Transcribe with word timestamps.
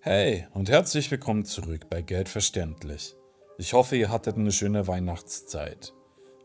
Hey 0.00 0.46
und 0.54 0.70
herzlich 0.70 1.10
willkommen 1.10 1.44
zurück 1.44 1.90
bei 1.90 2.02
Geld 2.02 2.28
verständlich. 2.28 3.16
Ich 3.58 3.72
hoffe, 3.72 3.96
ihr 3.96 4.10
hattet 4.10 4.36
eine 4.36 4.52
schöne 4.52 4.86
Weihnachtszeit. 4.86 5.92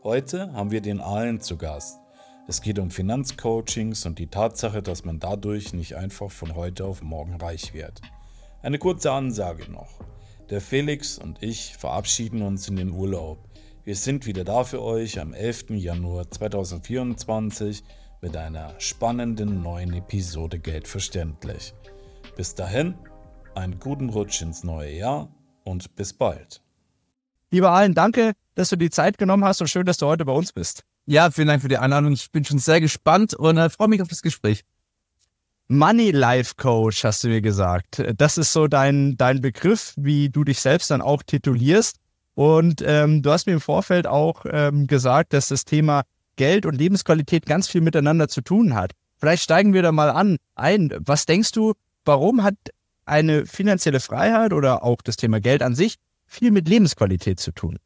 Heute 0.02 0.52
haben 0.54 0.72
wir 0.72 0.80
den 0.80 1.00
Aalen 1.00 1.40
zu 1.40 1.56
Gast. 1.56 2.00
Es 2.48 2.62
geht 2.62 2.80
um 2.80 2.90
Finanzcoachings 2.90 4.06
und 4.06 4.18
die 4.18 4.26
Tatsache, 4.26 4.82
dass 4.82 5.04
man 5.04 5.20
dadurch 5.20 5.72
nicht 5.72 5.94
einfach 5.94 6.32
von 6.32 6.56
heute 6.56 6.84
auf 6.84 7.00
morgen 7.00 7.36
reich 7.36 7.72
wird. 7.74 8.00
Eine 8.60 8.80
kurze 8.80 9.12
Ansage 9.12 9.70
noch. 9.70 10.00
Der 10.50 10.60
Felix 10.60 11.16
und 11.16 11.40
ich 11.40 11.76
verabschieden 11.76 12.42
uns 12.42 12.68
in 12.68 12.74
den 12.74 12.90
Urlaub. 12.90 13.38
Wir 13.84 13.94
sind 13.94 14.26
wieder 14.26 14.42
da 14.42 14.64
für 14.64 14.82
euch 14.82 15.20
am 15.20 15.32
11. 15.32 15.70
Januar 15.70 16.28
2024 16.28 17.84
mit 18.20 18.36
einer 18.36 18.74
spannenden 18.80 19.62
neuen 19.62 19.92
Episode 19.92 20.58
Geld 20.58 20.88
verständlich. 20.88 21.72
Bis 22.36 22.56
dahin, 22.56 22.96
einen 23.56 23.78
guten 23.78 24.10
Rutsch 24.10 24.42
ins 24.42 24.64
neue 24.64 24.92
Jahr 24.92 25.28
und 25.64 25.96
bis 25.96 26.12
bald. 26.12 26.62
Lieber 27.50 27.70
Allen, 27.70 27.94
danke, 27.94 28.32
dass 28.54 28.70
du 28.70 28.76
die 28.76 28.90
Zeit 28.90 29.18
genommen 29.18 29.44
hast 29.44 29.60
und 29.60 29.68
schön, 29.68 29.86
dass 29.86 29.98
du 29.98 30.06
heute 30.06 30.24
bei 30.24 30.32
uns 30.32 30.52
bist. 30.52 30.84
Ja, 31.06 31.30
vielen 31.30 31.48
Dank 31.48 31.62
für 31.62 31.68
die 31.68 31.78
Einladung. 31.78 32.12
Ich 32.12 32.30
bin 32.32 32.44
schon 32.44 32.58
sehr 32.58 32.80
gespannt 32.80 33.34
und 33.34 33.58
äh, 33.58 33.68
freue 33.70 33.88
mich 33.88 34.02
auf 34.02 34.08
das 34.08 34.22
Gespräch. 34.22 34.64
Money 35.68 36.10
Life 36.10 36.54
Coach, 36.56 37.04
hast 37.04 37.24
du 37.24 37.28
mir 37.28 37.40
gesagt. 37.40 38.02
Das 38.16 38.36
ist 38.38 38.52
so 38.52 38.66
dein, 38.66 39.16
dein 39.16 39.40
Begriff, 39.40 39.94
wie 39.96 40.28
du 40.28 40.44
dich 40.44 40.60
selbst 40.60 40.90
dann 40.90 41.00
auch 41.00 41.22
titulierst. 41.22 41.96
Und 42.34 42.82
ähm, 42.84 43.22
du 43.22 43.30
hast 43.30 43.46
mir 43.46 43.54
im 43.54 43.60
Vorfeld 43.60 44.06
auch 44.06 44.44
ähm, 44.50 44.86
gesagt, 44.86 45.32
dass 45.32 45.48
das 45.48 45.64
Thema 45.64 46.02
Geld 46.36 46.66
und 46.66 46.74
Lebensqualität 46.74 47.46
ganz 47.46 47.68
viel 47.68 47.80
miteinander 47.80 48.28
zu 48.28 48.42
tun 48.42 48.74
hat. 48.74 48.92
Vielleicht 49.16 49.44
steigen 49.44 49.72
wir 49.72 49.82
da 49.82 49.92
mal 49.92 50.10
an 50.10 50.36
ein. 50.54 50.92
Was 50.98 51.26
denkst 51.26 51.52
du, 51.52 51.74
warum 52.04 52.42
hat 52.42 52.56
eine 53.06 53.46
finanzielle 53.46 54.00
Freiheit 54.00 54.52
oder 54.52 54.82
auch 54.82 55.02
das 55.02 55.16
Thema 55.16 55.40
Geld 55.40 55.62
an 55.62 55.74
sich 55.74 55.96
viel 56.26 56.50
mit 56.50 56.68
Lebensqualität 56.68 57.40
zu 57.40 57.52
tun? 57.52 57.78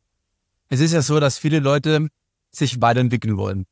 Es 0.68 0.80
ist 0.80 0.92
ja 0.92 1.02
so, 1.02 1.18
dass 1.20 1.38
viele 1.38 1.60
Leute 1.60 2.08
sich 2.50 2.80
weiterentwickeln 2.80 3.36
wollen. 3.36 3.66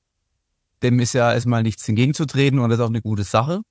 Dem 0.82 1.00
ist 1.00 1.14
ja 1.14 1.32
erstmal 1.32 1.62
nichts 1.62 1.88
entgegenzutreten 1.88 2.58
und 2.58 2.70
das 2.70 2.78
ist 2.78 2.84
auch 2.84 2.90
eine 2.90 3.02
gute 3.02 3.24
Sache. 3.24 3.62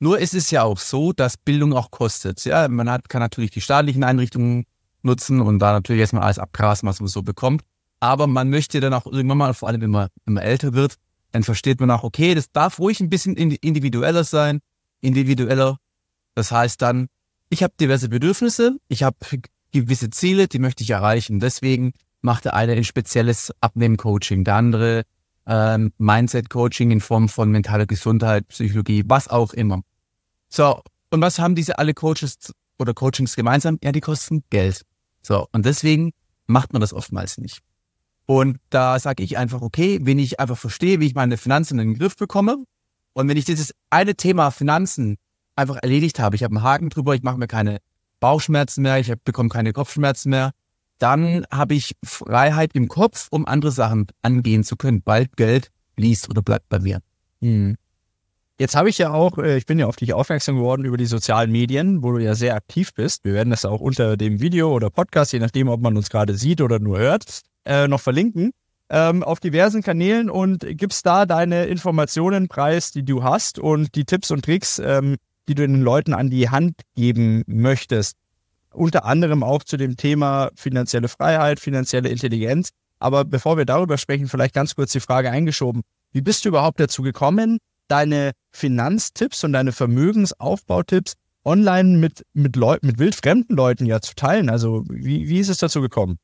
Nur 0.00 0.18
ist 0.18 0.34
es 0.34 0.50
ja 0.50 0.62
auch 0.62 0.78
so, 0.78 1.12
dass 1.12 1.36
Bildung 1.36 1.72
auch 1.72 1.90
kostet. 1.90 2.44
Ja, 2.44 2.68
man 2.68 2.88
hat, 2.88 3.08
kann 3.08 3.20
natürlich 3.20 3.50
die 3.50 3.60
staatlichen 3.60 4.04
Einrichtungen 4.04 4.64
nutzen 5.02 5.40
und 5.40 5.58
da 5.58 5.72
natürlich 5.72 6.00
erstmal 6.00 6.24
alles 6.24 6.38
abgrasen, 6.38 6.88
was 6.88 7.00
man 7.00 7.08
so 7.08 7.22
bekommt. 7.22 7.62
Aber 8.00 8.26
man 8.26 8.48
möchte 8.48 8.80
dann 8.80 8.94
auch 8.94 9.06
irgendwann 9.06 9.38
mal, 9.38 9.54
vor 9.54 9.68
allem 9.68 9.80
wenn 9.80 9.90
man 9.90 10.08
immer 10.24 10.42
älter 10.42 10.72
wird, 10.74 10.94
dann 11.32 11.42
versteht 11.42 11.80
man 11.80 11.90
auch, 11.90 12.04
okay, 12.04 12.34
das 12.34 12.50
darf 12.52 12.78
ruhig 12.78 13.00
ein 13.00 13.10
bisschen 13.10 13.36
individueller 13.36 14.24
sein, 14.24 14.60
individueller. 15.00 15.78
Das 16.34 16.52
heißt 16.52 16.80
dann, 16.80 17.08
ich 17.50 17.62
habe 17.62 17.74
diverse 17.80 18.08
Bedürfnisse, 18.08 18.76
ich 18.88 19.02
habe 19.02 19.16
gewisse 19.72 20.10
Ziele, 20.10 20.48
die 20.48 20.58
möchte 20.58 20.82
ich 20.82 20.90
erreichen. 20.90 21.40
Deswegen 21.40 21.92
macht 22.20 22.44
der 22.44 22.54
eine 22.54 22.72
ein 22.72 22.84
spezielles 22.84 23.52
Abnehmen-Coaching, 23.60 24.44
der 24.44 24.56
andere 24.56 25.02
ähm, 25.46 25.92
Mindset-Coaching 25.98 26.90
in 26.90 27.00
Form 27.00 27.28
von 27.28 27.50
mentaler 27.50 27.86
Gesundheit, 27.86 28.48
Psychologie, 28.48 29.04
was 29.06 29.28
auch 29.28 29.52
immer. 29.52 29.82
So, 30.48 30.82
und 31.10 31.20
was 31.20 31.38
haben 31.38 31.54
diese 31.54 31.78
alle 31.78 31.94
Coaches 31.94 32.52
oder 32.78 32.94
Coachings 32.94 33.34
gemeinsam? 33.34 33.78
Ja, 33.82 33.92
die 33.92 34.00
kosten 34.00 34.44
Geld. 34.50 34.82
So, 35.22 35.46
und 35.52 35.64
deswegen 35.64 36.12
macht 36.46 36.72
man 36.72 36.80
das 36.80 36.92
oftmals 36.92 37.38
nicht. 37.38 37.60
Und 38.26 38.58
da 38.68 38.98
sage 38.98 39.22
ich 39.22 39.38
einfach, 39.38 39.62
okay, 39.62 40.00
wenn 40.02 40.18
ich 40.18 40.38
einfach 40.38 40.58
verstehe, 40.58 41.00
wie 41.00 41.06
ich 41.06 41.14
meine 41.14 41.38
Finanzen 41.38 41.78
in 41.78 41.88
den 41.88 41.98
Griff 41.98 42.16
bekomme 42.16 42.64
und 43.14 43.28
wenn 43.28 43.38
ich 43.38 43.46
dieses 43.46 43.74
eine 43.88 44.16
Thema 44.16 44.50
Finanzen 44.50 45.16
einfach 45.58 45.76
erledigt 45.82 46.18
habe, 46.20 46.36
ich 46.36 46.42
habe 46.42 46.56
einen 46.56 46.64
Haken 46.64 46.88
drüber, 46.88 47.14
ich 47.14 47.22
mache 47.22 47.38
mir 47.38 47.48
keine 47.48 47.78
Bauchschmerzen 48.20 48.82
mehr, 48.82 48.98
ich 48.98 49.12
bekomme 49.24 49.48
keine 49.48 49.72
Kopfschmerzen 49.72 50.30
mehr, 50.30 50.52
dann 50.98 51.44
habe 51.50 51.74
ich 51.74 51.96
Freiheit 52.04 52.70
im 52.74 52.88
Kopf, 52.88 53.28
um 53.30 53.46
andere 53.46 53.70
Sachen 53.70 54.06
angehen 54.22 54.64
zu 54.64 54.76
können, 54.76 55.02
weil 55.04 55.26
Geld 55.36 55.70
fließt 55.96 56.28
oder 56.30 56.42
bleibt 56.42 56.68
bei 56.68 56.78
mir. 56.78 57.00
Hm. 57.40 57.76
Jetzt 58.60 58.74
habe 58.74 58.88
ich 58.88 58.98
ja 58.98 59.12
auch, 59.12 59.38
äh, 59.38 59.56
ich 59.56 59.66
bin 59.66 59.78
ja 59.78 59.86
auf 59.86 59.94
dich 59.94 60.12
aufmerksam 60.12 60.56
geworden 60.56 60.84
über 60.84 60.96
die 60.96 61.06
sozialen 61.06 61.52
Medien, 61.52 62.02
wo 62.02 62.10
du 62.10 62.18
ja 62.18 62.34
sehr 62.34 62.56
aktiv 62.56 62.92
bist. 62.92 63.24
Wir 63.24 63.34
werden 63.34 63.50
das 63.50 63.64
auch 63.64 63.80
unter 63.80 64.16
dem 64.16 64.40
Video 64.40 64.72
oder 64.72 64.90
Podcast, 64.90 65.32
je 65.32 65.38
nachdem, 65.38 65.68
ob 65.68 65.80
man 65.80 65.96
uns 65.96 66.10
gerade 66.10 66.34
sieht 66.34 66.60
oder 66.60 66.80
nur 66.80 66.98
hört, 66.98 67.42
äh, 67.64 67.86
noch 67.86 68.00
verlinken. 68.00 68.50
Ähm, 68.90 69.22
auf 69.22 69.38
diversen 69.38 69.82
Kanälen 69.82 70.28
und 70.30 70.66
gibst 70.66 71.06
da 71.06 71.26
deine 71.26 71.66
Informationen 71.66 72.48
preis, 72.48 72.90
die 72.90 73.04
du 73.04 73.22
hast 73.22 73.60
und 73.60 73.94
die 73.94 74.04
Tipps 74.04 74.30
und 74.32 74.44
Tricks, 74.44 74.80
ähm, 74.82 75.16
die 75.48 75.54
du 75.54 75.66
den 75.66 75.80
Leuten 75.80 76.14
an 76.14 76.30
die 76.30 76.50
Hand 76.50 76.82
geben 76.94 77.42
möchtest. 77.46 78.16
Unter 78.72 79.04
anderem 79.06 79.42
auch 79.42 79.64
zu 79.64 79.76
dem 79.76 79.96
Thema 79.96 80.50
finanzielle 80.54 81.08
Freiheit, 81.08 81.58
finanzielle 81.58 82.10
Intelligenz. 82.10 82.70
Aber 82.98 83.24
bevor 83.24 83.56
wir 83.56 83.64
darüber 83.64 83.96
sprechen, 83.96 84.28
vielleicht 84.28 84.54
ganz 84.54 84.74
kurz 84.74 84.92
die 84.92 85.00
Frage 85.00 85.30
eingeschoben. 85.30 85.82
Wie 86.12 86.20
bist 86.20 86.44
du 86.44 86.50
überhaupt 86.50 86.78
dazu 86.80 87.02
gekommen, 87.02 87.58
deine 87.86 88.32
Finanztipps 88.50 89.44
und 89.44 89.52
deine 89.52 89.72
Vermögensaufbautipps 89.72 91.14
online 91.44 91.98
mit, 91.98 92.24
mit 92.34 92.56
Leuten, 92.56 92.86
mit 92.86 92.98
wildfremden 92.98 93.56
Leuten 93.56 93.86
ja 93.86 94.00
zu 94.00 94.14
teilen? 94.14 94.50
Also, 94.50 94.84
wie, 94.88 95.28
wie 95.28 95.38
ist 95.38 95.48
es 95.48 95.58
dazu 95.58 95.80
gekommen? 95.80 96.18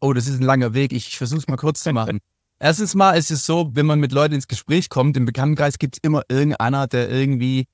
Oh, 0.00 0.12
das 0.12 0.26
ist 0.26 0.40
ein 0.40 0.44
langer 0.44 0.74
Weg. 0.74 0.92
Ich 0.92 1.16
versuche 1.18 1.40
es 1.40 1.48
mal 1.48 1.56
kurz 1.56 1.82
zu 1.82 1.92
machen. 1.92 2.18
Erstens 2.58 2.94
mal 2.94 3.12
ist 3.12 3.30
es 3.30 3.44
so, 3.44 3.70
wenn 3.74 3.86
man 3.86 3.98
mit 3.98 4.12
Leuten 4.12 4.34
ins 4.34 4.46
Gespräch 4.46 4.88
kommt, 4.88 5.16
im 5.16 5.24
Bekanntenkreis 5.24 5.78
gibt 5.78 5.96
es 5.96 6.00
immer 6.02 6.22
irgendeiner, 6.28 6.86
der 6.86 7.10
irgendwie 7.10 7.66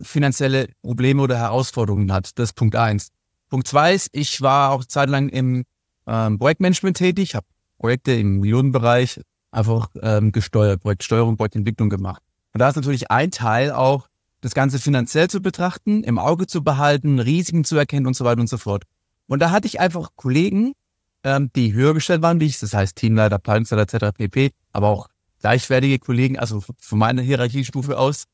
finanzielle 0.00 0.68
Probleme 0.82 1.22
oder 1.22 1.38
Herausforderungen 1.38 2.12
hat. 2.12 2.38
Das 2.38 2.50
ist 2.50 2.54
Punkt 2.54 2.76
eins. 2.76 3.10
Punkt 3.48 3.68
zwei 3.68 3.94
ist, 3.94 4.08
ich 4.12 4.40
war 4.40 4.72
auch 4.72 4.84
zeitlang 4.84 5.28
im 5.28 5.64
ähm, 6.06 6.38
Projektmanagement 6.38 6.96
tätig, 6.96 7.34
habe 7.34 7.46
Projekte 7.78 8.12
im 8.12 8.40
Millionenbereich 8.40 9.20
einfach 9.50 9.88
ähm, 10.02 10.32
gesteuert, 10.32 10.80
Projektsteuerung, 10.80 11.36
Projektentwicklung 11.36 11.88
gemacht. 11.88 12.22
Und 12.52 12.60
da 12.60 12.68
ist 12.68 12.76
natürlich 12.76 13.10
ein 13.10 13.30
Teil 13.30 13.72
auch, 13.72 14.08
das 14.40 14.54
Ganze 14.54 14.78
finanziell 14.78 15.28
zu 15.28 15.40
betrachten, 15.40 16.04
im 16.04 16.18
Auge 16.18 16.46
zu 16.46 16.62
behalten, 16.62 17.18
Risiken 17.18 17.64
zu 17.64 17.76
erkennen 17.76 18.06
und 18.06 18.14
so 18.14 18.24
weiter 18.24 18.40
und 18.40 18.48
so 18.48 18.58
fort. 18.58 18.84
Und 19.26 19.40
da 19.40 19.50
hatte 19.50 19.66
ich 19.66 19.80
einfach 19.80 20.10
Kollegen, 20.16 20.72
ähm, 21.22 21.50
die 21.56 21.72
höher 21.72 21.94
gestellt 21.94 22.20
waren 22.22 22.40
wie 22.40 22.46
ich, 22.46 22.58
das 22.58 22.74
heißt 22.74 22.96
Teamleiter, 22.96 23.38
Planungsleiter 23.38 24.08
etc. 24.08 24.16
pp., 24.16 24.50
aber 24.72 24.88
auch 24.88 25.08
gleichwertige 25.40 25.98
Kollegen, 25.98 26.38
also 26.38 26.60
von 26.60 26.98
meiner 26.98 27.22
Hierarchiestufe 27.22 27.98
aus, 27.98 28.24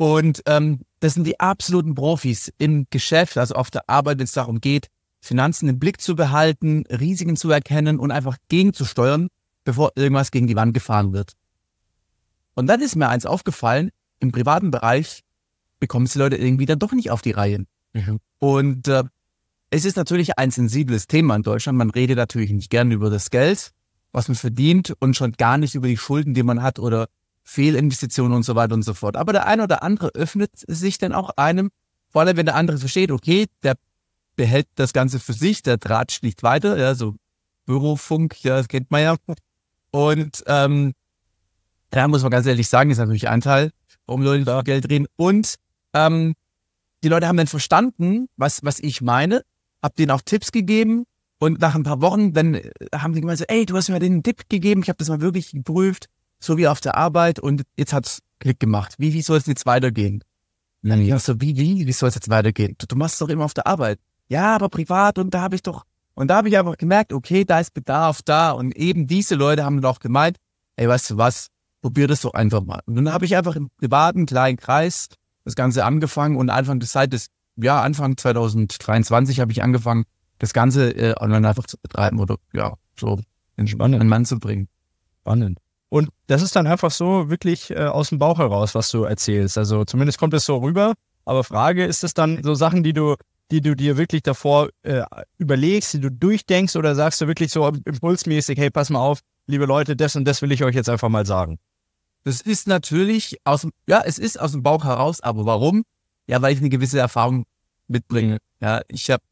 und 0.00 0.40
ähm, 0.46 0.80
das 1.00 1.12
sind 1.12 1.26
die 1.26 1.38
absoluten 1.40 1.94
Profis 1.94 2.50
im 2.56 2.86
Geschäft, 2.88 3.36
also 3.36 3.54
auf 3.54 3.70
der 3.70 3.90
Arbeit, 3.90 4.16
wenn 4.16 4.24
es 4.24 4.32
darum 4.32 4.62
geht, 4.62 4.86
Finanzen 5.20 5.68
im 5.68 5.78
Blick 5.78 6.00
zu 6.00 6.16
behalten, 6.16 6.84
Risiken 6.86 7.36
zu 7.36 7.50
erkennen 7.50 7.98
und 7.98 8.10
einfach 8.10 8.38
gegenzusteuern, 8.48 9.28
bevor 9.62 9.92
irgendwas 9.96 10.30
gegen 10.30 10.46
die 10.46 10.56
Wand 10.56 10.72
gefahren 10.72 11.12
wird. 11.12 11.34
Und 12.54 12.66
dann 12.66 12.80
ist 12.80 12.96
mir 12.96 13.10
eins 13.10 13.26
aufgefallen, 13.26 13.90
im 14.20 14.32
privaten 14.32 14.70
Bereich 14.70 15.20
bekommen 15.80 16.06
es 16.06 16.14
die 16.14 16.18
Leute 16.18 16.36
irgendwie 16.36 16.64
dann 16.64 16.78
doch 16.78 16.92
nicht 16.92 17.10
auf 17.10 17.20
die 17.20 17.32
Reihe. 17.32 17.66
Mhm. 17.92 18.20
Und 18.38 18.88
äh, 18.88 19.04
es 19.68 19.84
ist 19.84 19.98
natürlich 19.98 20.38
ein 20.38 20.50
sensibles 20.50 21.08
Thema 21.08 21.36
in 21.36 21.42
Deutschland. 21.42 21.76
Man 21.76 21.90
redet 21.90 22.16
natürlich 22.16 22.52
nicht 22.52 22.70
gern 22.70 22.90
über 22.90 23.10
das 23.10 23.28
Geld, 23.28 23.72
was 24.12 24.28
man 24.28 24.34
verdient 24.34 24.94
und 24.98 25.14
schon 25.14 25.32
gar 25.32 25.58
nicht 25.58 25.74
über 25.74 25.88
die 25.88 25.98
Schulden, 25.98 26.32
die 26.32 26.42
man 26.42 26.62
hat 26.62 26.78
oder 26.78 27.08
Fehlinvestitionen 27.50 28.32
und 28.32 28.44
so 28.44 28.54
weiter 28.54 28.74
und 28.74 28.82
so 28.82 28.94
fort. 28.94 29.16
Aber 29.16 29.32
der 29.32 29.46
eine 29.46 29.64
oder 29.64 29.82
andere 29.82 30.10
öffnet 30.14 30.52
sich 30.54 30.98
dann 30.98 31.12
auch 31.12 31.30
einem, 31.30 31.70
vor 32.08 32.22
allem 32.22 32.36
wenn 32.36 32.46
der 32.46 32.54
andere 32.54 32.78
versteht, 32.78 33.10
okay, 33.10 33.46
der 33.64 33.74
behält 34.36 34.68
das 34.76 34.92
Ganze 34.92 35.18
für 35.18 35.32
sich, 35.32 35.62
der 35.62 35.76
Draht 35.76 36.12
schlicht 36.12 36.44
weiter, 36.44 36.78
ja, 36.78 36.94
so 36.94 37.16
Bürofunk, 37.66 38.42
ja, 38.44 38.56
das 38.56 38.68
kennt 38.68 38.92
man 38.92 39.02
ja. 39.02 39.16
Und 39.90 40.44
ähm, 40.46 40.92
da 41.90 42.06
muss 42.06 42.22
man 42.22 42.30
ganz 42.30 42.46
ehrlich 42.46 42.68
sagen, 42.68 42.90
ist 42.90 42.98
natürlich 42.98 43.28
ein 43.28 43.40
Teil, 43.40 43.72
warum 44.06 44.22
Leute 44.22 44.44
da 44.44 44.62
Geld 44.62 44.88
drehen. 44.88 45.08
Und 45.16 45.56
ähm, 45.92 46.34
die 47.02 47.08
Leute 47.08 47.26
haben 47.26 47.36
dann 47.36 47.48
verstanden, 47.48 48.28
was, 48.36 48.62
was 48.62 48.78
ich 48.78 49.00
meine, 49.00 49.42
hab 49.82 49.96
denen 49.96 50.12
auch 50.12 50.22
Tipps 50.22 50.52
gegeben 50.52 51.04
und 51.40 51.60
nach 51.60 51.74
ein 51.74 51.82
paar 51.82 52.00
Wochen 52.00 52.32
dann 52.32 52.54
äh, 52.54 52.70
haben 52.94 53.12
sie 53.12 53.20
gemeint 53.20 53.40
so, 53.40 53.44
ey, 53.48 53.66
du 53.66 53.76
hast 53.76 53.88
mir 53.88 53.98
den 53.98 54.22
Tipp 54.22 54.48
gegeben, 54.48 54.82
ich 54.82 54.88
habe 54.88 54.98
das 54.98 55.08
mal 55.08 55.20
wirklich 55.20 55.50
geprüft 55.50 56.06
so 56.40 56.56
wie 56.56 56.66
auf 56.66 56.80
der 56.80 56.96
Arbeit 56.96 57.38
und 57.38 57.62
jetzt 57.76 57.92
hat's 57.92 58.20
Klick 58.40 58.58
gemacht. 58.58 58.94
Wie, 58.98 59.12
wie 59.12 59.22
soll 59.22 59.36
es 59.36 59.46
jetzt 59.46 59.66
weitergehen? 59.66 60.24
Und 60.82 60.90
dann, 60.90 61.02
ja, 61.02 61.18
so, 61.18 61.40
wie, 61.40 61.56
wie, 61.56 61.86
wie 61.86 61.92
soll 61.92 62.08
es 62.08 62.14
jetzt 62.14 62.30
weitergehen? 62.30 62.74
Du, 62.78 62.86
du 62.86 62.96
machst 62.96 63.14
es 63.14 63.18
doch 63.18 63.28
immer 63.28 63.44
auf 63.44 63.54
der 63.54 63.66
Arbeit. 63.66 63.98
Ja, 64.28 64.54
aber 64.54 64.70
privat 64.70 65.18
und 65.18 65.34
da 65.34 65.42
habe 65.42 65.54
ich 65.54 65.62
doch, 65.62 65.84
und 66.14 66.28
da 66.28 66.36
habe 66.36 66.48
ich 66.48 66.58
einfach 66.58 66.78
gemerkt, 66.78 67.12
okay, 67.12 67.44
da 67.44 67.60
ist 67.60 67.74
Bedarf 67.74 68.22
da 68.22 68.52
und 68.52 68.74
eben 68.76 69.06
diese 69.06 69.34
Leute 69.34 69.64
haben 69.64 69.76
dann 69.76 69.90
auch 69.90 69.98
gemeint, 69.98 70.38
ey, 70.76 70.88
weißt 70.88 71.10
du 71.10 71.16
was, 71.18 71.48
probier 71.82 72.08
das 72.08 72.22
doch 72.22 72.32
einfach 72.32 72.62
mal. 72.62 72.80
Und 72.86 72.96
dann 72.96 73.12
habe 73.12 73.26
ich 73.26 73.36
einfach 73.36 73.56
im 73.56 73.68
privaten 73.76 74.26
kleinen 74.26 74.56
Kreis 74.56 75.08
das 75.44 75.54
Ganze 75.54 75.84
angefangen 75.84 76.36
und 76.36 76.48
Anfang 76.48 76.80
des 76.80 76.92
seit 76.92 77.12
des, 77.12 77.26
ja, 77.56 77.82
Anfang 77.82 78.16
2023 78.16 79.40
habe 79.40 79.52
ich 79.52 79.62
angefangen, 79.62 80.04
das 80.38 80.54
Ganze 80.54 80.90
äh, 80.92 81.14
online 81.20 81.46
einfach 81.46 81.66
zu 81.66 81.76
betreiben 81.78 82.18
oder 82.18 82.36
ja, 82.52 82.74
so 82.98 83.20
Entspannend. 83.56 84.00
einen 84.00 84.08
Mann 84.08 84.24
zu 84.24 84.38
bringen. 84.38 84.68
Spannend. 85.20 85.58
Und 85.90 86.08
das 86.26 86.40
ist 86.40 86.56
dann 86.56 86.66
einfach 86.66 86.90
so 86.90 87.28
wirklich 87.28 87.70
äh, 87.70 87.84
aus 87.84 88.08
dem 88.08 88.18
Bauch 88.18 88.38
heraus, 88.38 88.74
was 88.74 88.90
du 88.90 89.04
erzählst. 89.04 89.58
Also 89.58 89.84
zumindest 89.84 90.18
kommt 90.18 90.32
es 90.32 90.46
so 90.46 90.56
rüber. 90.56 90.94
Aber 91.26 91.44
Frage, 91.44 91.84
ist 91.84 92.02
es 92.02 92.14
dann 92.14 92.42
so 92.42 92.54
Sachen, 92.54 92.82
die 92.82 92.94
du 92.94 93.16
die 93.50 93.60
du 93.60 93.74
dir 93.74 93.96
wirklich 93.96 94.22
davor 94.22 94.68
äh, 94.82 95.02
überlegst, 95.38 95.94
die 95.94 96.00
du 96.00 96.10
durchdenkst 96.10 96.76
oder 96.76 96.94
sagst 96.94 97.20
du 97.20 97.26
wirklich 97.26 97.50
so 97.50 97.66
impulsmäßig, 97.66 98.58
hey, 98.58 98.70
pass 98.70 98.90
mal 98.90 99.00
auf, 99.00 99.20
liebe 99.46 99.66
Leute, 99.66 99.96
das 99.96 100.16
und 100.16 100.24
das 100.24 100.40
will 100.42 100.52
ich 100.52 100.62
euch 100.62 100.74
jetzt 100.74 100.88
einfach 100.88 101.08
mal 101.08 101.26
sagen? 101.26 101.58
Das 102.24 102.40
ist 102.40 102.68
natürlich 102.68 103.38
aus 103.44 103.62
dem, 103.62 103.72
ja, 103.86 104.02
es 104.04 104.18
ist 104.18 104.38
aus 104.38 104.52
dem 104.52 104.62
Bauch 104.62 104.84
heraus, 104.84 105.20
aber 105.20 105.46
warum? 105.46 105.84
Ja, 106.26 106.40
weil 106.42 106.52
ich 106.52 106.60
eine 106.60 106.68
gewisse 106.68 106.98
Erfahrung 106.98 107.44
mitbringe. 107.88 108.38
Ja, 108.60 108.82
ich 108.88 109.10
habe, 109.10 109.22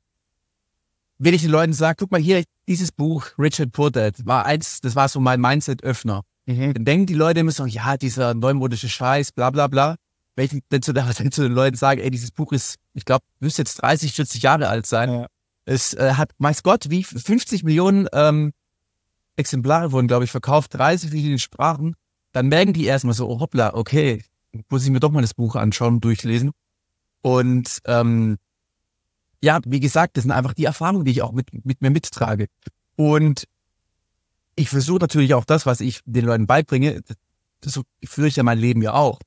wenn 1.18 1.34
ich 1.34 1.42
den 1.42 1.50
Leuten 1.50 1.72
sage, 1.72 1.96
guck 2.00 2.10
mal 2.10 2.20
hier, 2.20 2.42
dieses 2.66 2.90
Buch, 2.90 3.26
Richard 3.38 3.72
Poor 3.72 3.92
war 3.94 4.46
eins, 4.46 4.80
das 4.80 4.96
war 4.96 5.08
so 5.08 5.20
mein 5.20 5.40
Mindset-Öffner. 5.40 6.22
Mhm. 6.48 6.72
Dann 6.72 6.84
denken 6.86 7.06
die 7.06 7.14
Leute 7.14 7.40
immer 7.40 7.52
so, 7.52 7.66
ja, 7.66 7.98
dieser 7.98 8.32
neumodische 8.32 8.88
Scheiß, 8.88 9.32
bla 9.32 9.50
bla 9.50 9.66
bla. 9.66 9.96
Wenn 10.34 10.46
ich 10.46 10.62
dann 10.70 10.80
zu, 10.80 10.94
dann 10.94 11.12
zu 11.30 11.42
den 11.42 11.52
Leuten 11.52 11.76
sage, 11.76 12.02
ey, 12.02 12.10
dieses 12.10 12.30
Buch 12.30 12.52
ist, 12.52 12.76
ich 12.94 13.04
glaube, 13.04 13.24
müsste 13.38 13.62
jetzt 13.62 13.82
30, 13.82 14.14
40 14.14 14.42
Jahre 14.42 14.68
alt 14.68 14.86
sein. 14.86 15.12
Ja. 15.12 15.26
Es 15.66 15.92
äh, 15.92 16.14
hat, 16.14 16.30
weiß 16.38 16.62
Gott, 16.62 16.86
wie 16.88 17.04
50 17.04 17.64
Millionen 17.64 18.08
ähm, 18.14 18.52
Exemplare 19.36 19.92
wurden, 19.92 20.08
glaube 20.08 20.24
ich, 20.24 20.30
verkauft, 20.30 20.72
30 20.74 21.10
verschiedene 21.10 21.38
Sprachen. 21.38 21.94
Dann 22.32 22.48
merken 22.48 22.72
die 22.72 22.86
erstmal 22.86 23.14
so, 23.14 23.28
oh, 23.28 23.40
hoppla, 23.40 23.74
okay, 23.74 24.24
muss 24.70 24.84
ich 24.84 24.90
mir 24.90 25.00
doch 25.00 25.10
mal 25.10 25.20
das 25.20 25.34
Buch 25.34 25.54
anschauen 25.54 25.96
und 25.96 26.04
durchlesen. 26.04 26.52
Und 27.20 27.80
ähm, 27.84 28.38
ja, 29.42 29.60
wie 29.66 29.80
gesagt, 29.80 30.16
das 30.16 30.24
sind 30.24 30.32
einfach 30.32 30.54
die 30.54 30.64
Erfahrungen, 30.64 31.04
die 31.04 31.10
ich 31.10 31.20
auch 31.20 31.32
mit, 31.32 31.64
mit 31.66 31.82
mir 31.82 31.90
mittrage. 31.90 32.46
Und 32.96 33.44
ich 34.58 34.68
versuche 34.68 34.98
natürlich 34.98 35.34
auch 35.34 35.44
das, 35.44 35.66
was 35.66 35.80
ich 35.80 36.00
den 36.04 36.24
Leuten 36.24 36.46
beibringe, 36.46 37.00
das, 37.02 37.16
das 37.60 37.80
führe 38.04 38.28
ich 38.28 38.36
ja 38.36 38.42
mein 38.42 38.58
Leben 38.58 38.82
ja 38.82 38.94
auch. 38.94 39.18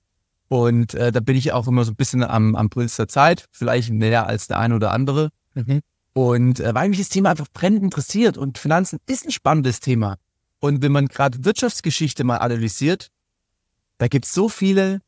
Und 0.47 0.93
äh, 0.93 1.11
da 1.11 1.21
bin 1.21 1.37
ich 1.37 1.53
auch 1.53 1.67
immer 1.67 1.85
so 1.85 1.91
ein 1.91 1.95
bisschen 1.95 2.23
am, 2.23 2.55
am 2.55 2.69
Puls 2.69 2.97
der 2.97 3.07
Zeit, 3.07 3.45
vielleicht 3.51 3.89
mehr 3.91 4.27
als 4.27 4.47
der 4.47 4.59
eine 4.59 4.75
oder 4.75 4.91
andere. 4.91 5.29
Mhm. 5.53 5.79
Und 6.13 6.59
äh, 6.59 6.75
weil 6.75 6.89
mich 6.89 6.99
das 6.99 7.09
Thema 7.09 7.29
einfach 7.29 7.47
brennend 7.53 7.83
interessiert 7.83 8.37
und 8.37 8.57
Finanzen 8.57 8.99
ist 9.07 9.25
ein 9.25 9.31
spannendes 9.31 9.79
Thema. 9.79 10.17
Und 10.59 10.81
wenn 10.81 10.91
man 10.91 11.07
gerade 11.07 11.45
Wirtschaftsgeschichte 11.45 12.23
mal 12.23 12.37
analysiert, 12.37 13.07
da 13.97 14.07
gibt 14.07 14.25
es 14.25 14.33
so 14.33 14.49
viele 14.49 14.99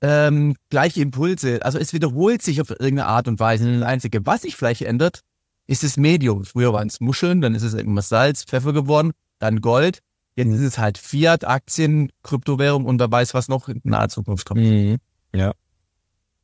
ähm, 0.00 0.54
gleiche 0.70 1.02
Impulse. 1.02 1.64
Also 1.64 1.78
es 1.78 1.92
wiederholt 1.92 2.42
sich 2.42 2.60
auf 2.60 2.70
irgendeine 2.70 3.06
Art 3.06 3.26
und 3.26 3.40
Weise. 3.40 3.80
Das 3.80 3.88
Einzige, 3.88 4.24
was 4.24 4.42
sich 4.42 4.54
vielleicht 4.54 4.82
ändert, 4.82 5.20
ist 5.66 5.82
das 5.82 5.96
Medium. 5.96 6.44
Früher 6.44 6.72
waren 6.72 6.88
es 6.88 7.00
Muscheln, 7.00 7.40
dann 7.40 7.54
ist 7.54 7.62
es 7.62 7.74
irgendwas 7.74 8.08
Salz, 8.08 8.44
Pfeffer 8.44 8.72
geworden, 8.72 9.12
dann 9.38 9.60
Gold. 9.60 10.00
Jetzt 10.36 10.52
ist 10.52 10.60
es 10.60 10.78
halt 10.78 10.98
Fiat, 10.98 11.44
Aktien, 11.44 12.10
Kryptowährung 12.22 12.86
und 12.86 12.98
da 12.98 13.10
weiß, 13.10 13.34
was 13.34 13.48
noch 13.48 13.68
in 13.68 13.80
naher 13.84 14.08
Zukunft 14.08 14.46
kommt. 14.46 14.60
Mhm. 14.60 14.96
Ja. 15.34 15.52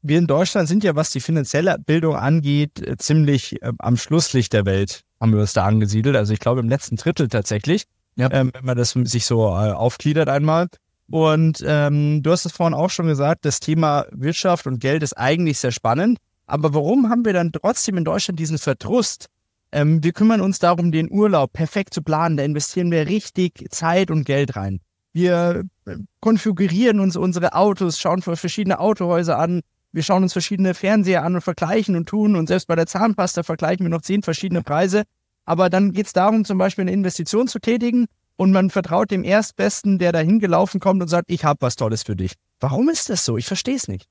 Wir 0.02 0.18
in 0.18 0.26
Deutschland 0.26 0.68
sind 0.68 0.84
ja, 0.84 0.96
was 0.96 1.10
die 1.10 1.20
finanzielle 1.20 1.76
Bildung 1.78 2.16
angeht, 2.16 2.80
äh, 2.80 2.96
ziemlich 2.96 3.60
äh, 3.62 3.72
am 3.78 3.96
Schlusslicht 3.96 4.52
der 4.52 4.64
Welt, 4.64 5.02
haben 5.20 5.32
wir 5.32 5.40
uns 5.40 5.52
da 5.52 5.64
angesiedelt. 5.64 6.16
Also 6.16 6.32
ich 6.32 6.40
glaube 6.40 6.60
im 6.60 6.68
letzten 6.68 6.96
Drittel 6.96 7.28
tatsächlich, 7.28 7.84
ja. 8.16 8.30
ähm, 8.32 8.50
wenn 8.54 8.64
man 8.64 8.76
das 8.76 8.92
sich 8.92 9.26
so 9.26 9.48
äh, 9.48 9.72
aufgliedert 9.72 10.28
einmal. 10.28 10.68
Und 11.10 11.62
ähm, 11.66 12.22
du 12.22 12.30
hast 12.30 12.46
es 12.46 12.52
vorhin 12.52 12.72
auch 12.72 12.88
schon 12.88 13.08
gesagt, 13.08 13.44
das 13.44 13.58
Thema 13.58 14.06
Wirtschaft 14.12 14.66
und 14.66 14.78
Geld 14.78 15.02
ist 15.02 15.14
eigentlich 15.14 15.58
sehr 15.58 15.72
spannend. 15.72 16.18
Aber 16.46 16.72
warum 16.72 17.10
haben 17.10 17.24
wir 17.24 17.32
dann 17.32 17.52
trotzdem 17.52 17.96
in 17.96 18.04
Deutschland 18.04 18.38
diesen 18.38 18.58
Verdrust, 18.58 19.26
ähm, 19.72 20.02
wir 20.02 20.12
kümmern 20.12 20.40
uns 20.40 20.58
darum, 20.58 20.92
den 20.92 21.10
Urlaub 21.10 21.52
perfekt 21.52 21.94
zu 21.94 22.02
planen. 22.02 22.36
Da 22.36 22.44
investieren 22.44 22.90
wir 22.90 23.06
richtig 23.06 23.66
Zeit 23.70 24.10
und 24.10 24.24
Geld 24.24 24.56
rein. 24.56 24.80
Wir 25.12 25.64
äh, 25.86 25.96
konfigurieren 26.20 27.00
uns 27.00 27.16
unsere 27.16 27.54
Autos, 27.54 27.98
schauen 27.98 28.22
verschiedene 28.22 28.80
Autohäuser 28.80 29.38
an. 29.38 29.60
Wir 29.92 30.02
schauen 30.02 30.22
uns 30.22 30.32
verschiedene 30.32 30.74
Fernseher 30.74 31.24
an 31.24 31.34
und 31.34 31.40
vergleichen 31.40 31.96
und 31.96 32.08
tun. 32.08 32.36
Und 32.36 32.46
selbst 32.46 32.66
bei 32.66 32.76
der 32.76 32.86
Zahnpasta 32.86 33.42
vergleichen 33.42 33.84
wir 33.84 33.90
noch 33.90 34.02
zehn 34.02 34.22
verschiedene 34.22 34.62
Preise. 34.62 35.02
Aber 35.44 35.68
dann 35.68 35.92
geht 35.92 36.06
es 36.06 36.12
darum, 36.12 36.44
zum 36.44 36.58
Beispiel 36.58 36.82
eine 36.82 36.92
Investition 36.92 37.48
zu 37.48 37.58
tätigen 37.58 38.06
und 38.36 38.52
man 38.52 38.70
vertraut 38.70 39.10
dem 39.10 39.24
Erstbesten, 39.24 39.98
der 39.98 40.12
da 40.12 40.20
hingelaufen 40.20 40.80
kommt 40.80 41.02
und 41.02 41.08
sagt, 41.08 41.30
ich 41.30 41.44
habe 41.44 41.60
was 41.62 41.76
Tolles 41.76 42.04
für 42.04 42.14
dich. 42.14 42.34
Warum 42.60 42.88
ist 42.88 43.10
das 43.10 43.24
so? 43.24 43.36
Ich 43.36 43.46
verstehe 43.46 43.74
es 43.74 43.88
nicht. 43.88 44.06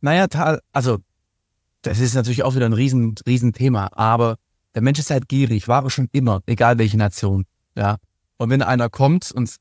Naja, 0.00 0.26
also 0.72 0.98
das 1.82 1.98
ist 1.98 2.14
natürlich 2.14 2.44
auch 2.44 2.54
wieder 2.54 2.66
ein 2.66 2.72
riesen, 2.72 3.14
riesen. 3.26 3.52
Aber 3.76 4.36
der 4.78 4.84
Mensch 4.84 5.00
ist 5.00 5.10
halt 5.10 5.28
gierig, 5.28 5.66
war 5.66 5.82
er 5.82 5.90
schon 5.90 6.08
immer, 6.12 6.40
egal 6.46 6.78
welche 6.78 6.96
Nation. 6.96 7.46
Ja. 7.74 7.96
Und 8.36 8.48
wenn 8.50 8.62
einer 8.62 8.88
kommt 8.88 9.32
und 9.32 9.56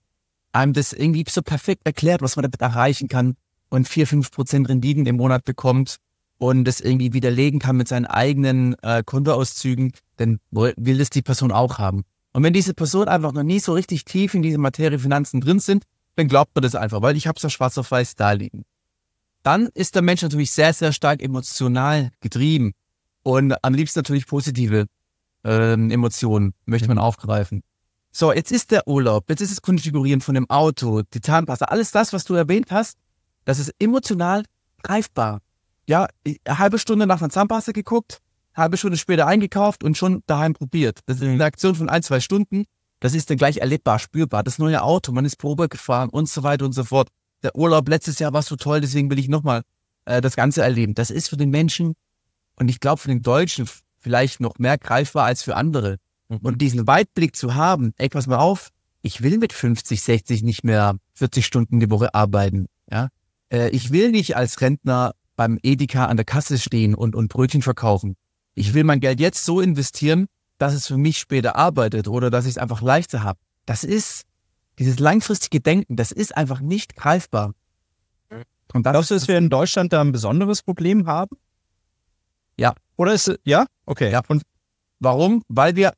einem 0.51 0.73
das 0.73 0.93
irgendwie 0.93 1.25
so 1.27 1.41
perfekt 1.41 1.81
erklärt, 1.85 2.21
was 2.21 2.35
man 2.35 2.43
damit 2.43 2.61
erreichen 2.61 3.07
kann 3.07 3.35
und 3.69 3.87
vier 3.87 4.05
fünf 4.05 4.29
Prozent 4.29 4.69
Renditen 4.69 5.07
im 5.07 5.15
Monat 5.15 5.43
bekommt 5.43 5.97
und 6.37 6.65
das 6.65 6.81
irgendwie 6.81 7.13
widerlegen 7.13 7.59
kann 7.59 7.77
mit 7.77 7.87
seinen 7.87 8.05
eigenen 8.05 8.75
äh, 8.83 9.01
Kontoauszügen, 9.03 9.91
dann 10.17 10.39
will 10.51 10.99
das 10.99 11.09
die 11.09 11.23
Person 11.23 11.51
auch 11.51 11.79
haben. 11.79 12.03
Und 12.31 12.43
wenn 12.43 12.53
diese 12.53 12.75
Person 12.75 13.07
einfach 13.07 13.33
noch 13.33 13.41
nie 13.41 13.59
so 13.59 13.73
richtig 13.73 14.05
tief 14.05 14.35
in 14.35 14.43
diese 14.43 14.59
Materie 14.59 14.99
Finanzen 14.99 15.41
drin 15.41 15.59
sind, 15.59 15.85
dann 16.15 16.27
glaubt 16.27 16.51
man 16.53 16.61
das 16.61 16.75
einfach, 16.75 17.01
weil 17.01 17.17
ich 17.17 17.25
habe 17.25 17.37
es 17.37 17.41
ja 17.41 17.49
schwarz 17.49 17.75
auf 17.79 17.89
weiß 17.89 18.13
da 18.13 18.33
liegen. 18.33 18.65
Dann 19.41 19.69
ist 19.73 19.95
der 19.95 20.03
Mensch 20.03 20.21
natürlich 20.21 20.51
sehr, 20.51 20.73
sehr 20.73 20.93
stark 20.93 21.23
emotional 21.23 22.11
getrieben 22.19 22.73
und 23.23 23.55
am 23.63 23.73
liebsten 23.73 23.97
natürlich 23.97 24.27
positive 24.27 24.85
ähm, 25.47 25.89
Emotionen 25.89 26.53
möchte 26.65 26.87
man 26.87 26.99
aufgreifen. 26.99 27.63
So, 28.11 28.33
jetzt 28.33 28.51
ist 28.51 28.71
der 28.71 28.87
Urlaub, 28.87 29.29
jetzt 29.29 29.41
ist 29.41 29.51
das 29.51 29.61
Konfigurieren 29.61 30.21
von 30.21 30.35
dem 30.35 30.49
Auto, 30.49 31.03
die 31.13 31.21
Zahnpasta, 31.21 31.65
alles 31.65 31.91
das, 31.91 32.13
was 32.13 32.25
du 32.25 32.33
erwähnt 32.33 32.71
hast, 32.71 32.97
das 33.45 33.59
ist 33.59 33.73
emotional 33.79 34.43
greifbar. 34.83 35.39
Ja, 35.87 36.07
eine 36.25 36.59
halbe 36.59 36.79
Stunde 36.79 37.07
nach 37.07 37.21
einer 37.21 37.29
Zahnpasta 37.29 37.71
geguckt, 37.71 38.19
halbe 38.55 38.75
Stunde 38.75 38.97
später 38.97 39.25
eingekauft 39.25 39.83
und 39.83 39.97
schon 39.97 40.23
daheim 40.25 40.53
probiert. 40.53 40.99
Das 41.05 41.17
ist 41.17 41.23
eine 41.23 41.43
Aktion 41.45 41.75
von 41.75 41.89
ein, 41.89 42.03
zwei 42.03 42.19
Stunden. 42.19 42.65
Das 42.99 43.13
ist 43.13 43.29
dann 43.29 43.37
gleich 43.37 43.57
erlebbar, 43.57 43.99
spürbar. 43.99 44.43
Das 44.43 44.57
neue 44.57 44.81
Auto, 44.81 45.11
man 45.11 45.23
ist 45.23 45.37
Probe 45.37 45.69
gefahren 45.69 46.09
und 46.09 46.27
so 46.27 46.43
weiter 46.43 46.65
und 46.65 46.73
so 46.73 46.83
fort. 46.83 47.09
Der 47.43 47.55
Urlaub 47.55 47.87
letztes 47.87 48.19
Jahr 48.19 48.33
war 48.33 48.41
so 48.41 48.55
toll, 48.55 48.81
deswegen 48.81 49.09
will 49.09 49.19
ich 49.19 49.29
nochmal 49.29 49.61
äh, 50.05 50.19
das 50.19 50.35
Ganze 50.35 50.63
erleben. 50.63 50.95
Das 50.95 51.11
ist 51.11 51.29
für 51.29 51.37
den 51.37 51.51
Menschen 51.51 51.93
und 52.55 52.67
ich 52.67 52.79
glaube 52.79 52.99
für 52.99 53.09
den 53.09 53.21
Deutschen 53.21 53.69
vielleicht 54.07 54.39
noch 54.39 54.57
mehr 54.57 54.77
greifbar 54.77 55.25
als 55.25 55.43
für 55.43 55.57
andere. 55.57 55.97
Mhm. 56.29 56.37
Und 56.37 56.61
diesen 56.61 56.87
Weitblick 56.87 57.35
zu 57.35 57.55
haben, 57.55 57.93
ey, 57.97 58.07
pass 58.07 58.25
mal 58.25 58.37
auf, 58.37 58.69
ich 59.01 59.21
will 59.21 59.37
mit 59.37 59.51
50, 59.51 60.01
60 60.01 60.43
nicht 60.43 60.63
mehr 60.63 60.95
40 61.15 61.45
Stunden 61.45 61.81
die 61.81 61.91
Woche 61.91 62.15
arbeiten. 62.15 62.67
Ja, 62.89 63.09
äh, 63.51 63.69
ich 63.71 63.91
will 63.91 64.11
nicht 64.11 64.37
als 64.37 64.61
Rentner 64.61 65.11
beim 65.35 65.59
Edeka 65.61 66.05
an 66.05 66.15
der 66.15 66.25
Kasse 66.25 66.57
stehen 66.57 66.95
und, 66.95 67.15
und 67.15 67.27
Brötchen 67.27 67.61
verkaufen. 67.61 68.15
Ich 68.55 68.73
will 68.73 68.85
mein 68.85 69.01
Geld 69.01 69.19
jetzt 69.19 69.43
so 69.43 69.59
investieren, 69.59 70.27
dass 70.57 70.73
es 70.73 70.87
für 70.87 70.97
mich 70.97 71.17
später 71.17 71.57
arbeitet 71.57 72.07
oder 72.07 72.29
dass 72.29 72.45
ich 72.45 72.51
es 72.51 72.57
einfach 72.57 72.81
leichter 72.81 73.23
habe. 73.23 73.39
Das 73.65 73.83
ist 73.83 74.23
dieses 74.79 74.99
langfristige 74.99 75.59
Denken, 75.59 75.97
das 75.97 76.13
ist 76.13 76.37
einfach 76.37 76.61
nicht 76.61 76.95
greifbar. 76.95 77.53
Und 78.73 78.83
Glaubst 78.83 79.11
du, 79.11 79.15
dass 79.15 79.27
wir 79.27 79.37
in 79.37 79.49
Deutschland 79.49 79.91
da 79.91 80.01
ein 80.01 80.13
besonderes 80.13 80.63
Problem 80.63 81.07
haben? 81.07 81.35
Ja. 82.57 82.73
Oder 82.97 83.13
ist 83.13 83.29
es, 83.29 83.39
ja? 83.43 83.65
Okay. 83.85 84.11
Ja. 84.11 84.21
Und 84.27 84.43
warum? 84.99 85.43
Weil 85.47 85.75
wir, 85.75 85.93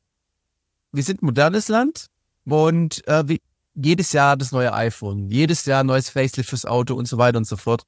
wir 0.92 1.02
sind 1.02 1.22
ein 1.22 1.26
modernes 1.26 1.68
Land 1.68 2.06
und 2.44 3.06
äh, 3.08 3.28
wie, 3.28 3.40
jedes 3.74 4.12
Jahr 4.12 4.36
das 4.36 4.52
neue 4.52 4.72
iPhone, 4.72 5.30
jedes 5.30 5.64
Jahr 5.64 5.84
neues 5.84 6.10
Facelift 6.10 6.50
fürs 6.50 6.66
Auto 6.66 6.94
und 6.94 7.08
so 7.08 7.18
weiter 7.18 7.38
und 7.38 7.46
so 7.46 7.56
fort. 7.56 7.82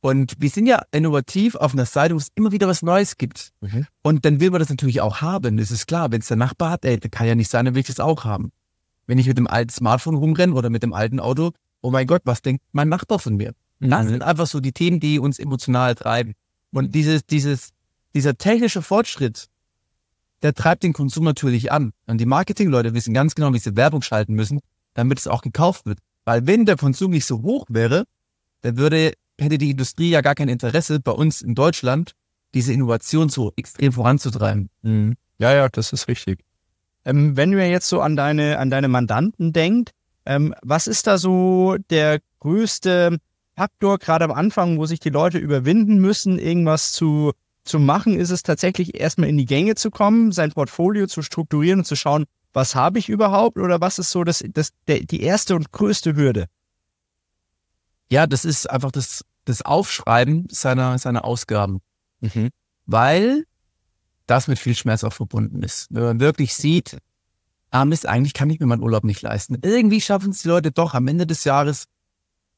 Und 0.00 0.34
wir 0.38 0.50
sind 0.50 0.66
ja 0.66 0.82
innovativ 0.90 1.54
auf 1.54 1.74
einer 1.74 1.86
Seite, 1.86 2.14
wo 2.14 2.18
es 2.18 2.28
immer 2.34 2.50
wieder 2.50 2.66
was 2.66 2.82
Neues 2.82 3.18
gibt. 3.18 3.52
Mhm. 3.60 3.86
Und 4.02 4.24
dann 4.24 4.40
will 4.40 4.50
man 4.50 4.58
das 4.58 4.68
natürlich 4.68 5.00
auch 5.00 5.20
haben. 5.20 5.56
Das 5.58 5.70
ist 5.70 5.86
klar. 5.86 6.10
Wenn 6.10 6.20
es 6.20 6.28
der 6.28 6.36
Nachbar 6.36 6.70
hat, 6.70 6.84
ey, 6.84 6.98
kann 6.98 7.26
ja 7.26 7.36
nicht 7.36 7.50
sein, 7.50 7.64
dann 7.64 7.74
will 7.74 7.82
ich 7.82 7.86
das 7.86 8.00
auch 8.00 8.24
haben. 8.24 8.50
Wenn 9.06 9.18
ich 9.18 9.28
mit 9.28 9.38
dem 9.38 9.46
alten 9.46 9.70
Smartphone 9.70 10.16
rumrenne 10.16 10.54
oder 10.54 10.70
mit 10.70 10.82
dem 10.82 10.92
alten 10.92 11.20
Auto, 11.20 11.52
oh 11.82 11.90
mein 11.92 12.08
Gott, 12.08 12.22
was 12.24 12.42
denkt 12.42 12.64
mein 12.72 12.88
Nachbar 12.88 13.20
von 13.20 13.36
mir? 13.36 13.52
Mhm. 13.78 13.90
Das 13.90 14.08
sind 14.08 14.22
einfach 14.22 14.48
so 14.48 14.58
die 14.58 14.72
Themen, 14.72 14.98
die 14.98 15.20
uns 15.20 15.38
emotional 15.38 15.94
treiben. 15.94 16.34
Und 16.72 16.94
dieses, 16.94 17.24
dieses, 17.24 17.68
dieser 18.14 18.36
technische 18.36 18.82
Fortschritt, 18.82 19.48
der 20.42 20.54
treibt 20.54 20.82
den 20.82 20.92
Konsum 20.92 21.24
natürlich 21.24 21.70
an. 21.72 21.92
Und 22.06 22.18
die 22.18 22.26
Marketingleute 22.26 22.94
wissen 22.94 23.14
ganz 23.14 23.34
genau, 23.34 23.52
wie 23.54 23.58
sie 23.58 23.76
Werbung 23.76 24.02
schalten 24.02 24.34
müssen, 24.34 24.60
damit 24.94 25.18
es 25.18 25.28
auch 25.28 25.42
gekauft 25.42 25.86
wird. 25.86 25.98
Weil 26.24 26.46
wenn 26.46 26.66
der 26.66 26.76
Konsum 26.76 27.12
nicht 27.12 27.26
so 27.26 27.42
hoch 27.42 27.66
wäre, 27.68 28.04
dann 28.62 28.76
würde, 28.76 29.12
hätte 29.38 29.58
die 29.58 29.70
Industrie 29.70 30.10
ja 30.10 30.20
gar 30.20 30.34
kein 30.34 30.48
Interesse, 30.48 31.00
bei 31.00 31.12
uns 31.12 31.42
in 31.42 31.54
Deutschland 31.54 32.12
diese 32.54 32.72
Innovation 32.72 33.28
so 33.28 33.52
extrem 33.56 33.92
voranzutreiben. 33.92 34.68
Mhm. 34.82 35.16
Ja, 35.38 35.52
ja, 35.54 35.68
das 35.68 35.92
ist 35.92 36.08
richtig. 36.08 36.40
Ähm, 37.04 37.36
wenn 37.36 37.56
wir 37.56 37.68
jetzt 37.68 37.88
so 37.88 38.00
an 38.00 38.14
deine, 38.14 38.58
an 38.58 38.70
deine 38.70 38.88
Mandanten 38.88 39.52
denkt, 39.52 39.90
ähm, 40.24 40.54
was 40.62 40.86
ist 40.86 41.06
da 41.06 41.18
so 41.18 41.76
der 41.90 42.20
größte 42.40 43.18
Faktor, 43.56 43.98
gerade 43.98 44.24
am 44.24 44.30
Anfang, 44.32 44.78
wo 44.78 44.86
sich 44.86 45.00
die 45.00 45.10
Leute 45.10 45.38
überwinden 45.38 45.98
müssen, 45.98 46.38
irgendwas 46.38 46.92
zu 46.92 47.32
zu 47.64 47.78
machen, 47.78 48.18
ist 48.18 48.30
es 48.30 48.42
tatsächlich 48.42 48.98
erstmal 48.98 49.28
in 49.28 49.38
die 49.38 49.44
Gänge 49.44 49.74
zu 49.74 49.90
kommen, 49.90 50.32
sein 50.32 50.52
Portfolio 50.52 51.06
zu 51.06 51.22
strukturieren 51.22 51.80
und 51.80 51.84
zu 51.84 51.96
schauen, 51.96 52.24
was 52.52 52.74
habe 52.74 52.98
ich 52.98 53.08
überhaupt 53.08 53.58
oder 53.58 53.80
was 53.80 53.98
ist 53.98 54.10
so 54.10 54.24
das, 54.24 54.44
das, 54.52 54.70
der, 54.86 55.00
die 55.00 55.22
erste 55.22 55.54
und 55.54 55.72
größte 55.72 56.16
Hürde? 56.16 56.46
Ja, 58.10 58.26
das 58.26 58.44
ist 58.44 58.68
einfach 58.68 58.90
das, 58.90 59.24
das 59.44 59.62
Aufschreiben 59.62 60.46
seiner, 60.50 60.98
seiner 60.98 61.24
Ausgaben. 61.24 61.80
Mhm. 62.20 62.50
Weil 62.84 63.44
das 64.26 64.48
mit 64.48 64.58
viel 64.58 64.74
Schmerz 64.74 65.04
auch 65.04 65.12
verbunden 65.12 65.62
ist. 65.62 65.88
Wenn 65.90 66.02
man 66.02 66.20
wirklich 66.20 66.54
sieht, 66.54 66.98
ah 67.70 67.84
Mist, 67.84 68.06
eigentlich 68.06 68.34
kann 68.34 68.50
ich 68.50 68.60
mir 68.60 68.66
meinen 68.66 68.82
Urlaub 68.82 69.04
nicht 69.04 69.22
leisten. 69.22 69.58
Irgendwie 69.62 70.00
schaffen 70.00 70.30
es 70.30 70.42
die 70.42 70.48
Leute 70.48 70.72
doch 70.72 70.94
am 70.94 71.08
Ende 71.08 71.26
des 71.26 71.44
Jahres 71.44 71.86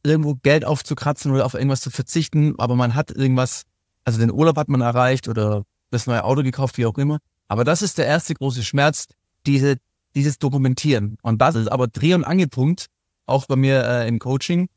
irgendwo 0.03 0.35
Geld 0.35 0.65
aufzukratzen 0.65 1.33
oder 1.33 1.47
auf 1.47 1.55
irgendwas 1.55 1.81
zu 1.81 1.91
verzichten, 1.91 2.59
aber 2.59 2.75
man 2.75 2.95
hat 2.95 3.11
irgendwas, 3.11 3.65
also 4.05 4.19
den 4.19 4.33
Urlaub 4.33 4.57
hat 4.57 4.69
man 4.69 4.81
erreicht 4.81 5.29
oder 5.29 5.65
das 5.91 6.07
neue 6.07 6.25
Auto 6.25 6.43
gekauft, 6.43 6.79
wie 6.79 6.87
auch 6.87 6.99
immer. 6.99 7.19
Aber 7.49 7.65
das 7.65 7.83
ist 7.83 7.99
der 7.99 8.07
erste 8.07 8.35
große 8.35 8.63
Schmerz, 8.63 9.07
diese, 9.47 9.77
dieses 10.15 10.39
Dokumentieren. 10.39 11.19
Und 11.23 11.41
das 11.41 11.55
ist 11.55 11.69
aber 11.69 11.89
Dreh- 11.89 12.15
und 12.15 12.25
Angelpunkt, 12.25 12.87
auch 13.27 13.47
bei 13.47 13.57
mir 13.57 13.85
äh, 13.85 14.09
im 14.09 14.19
Coaching, 14.19 14.69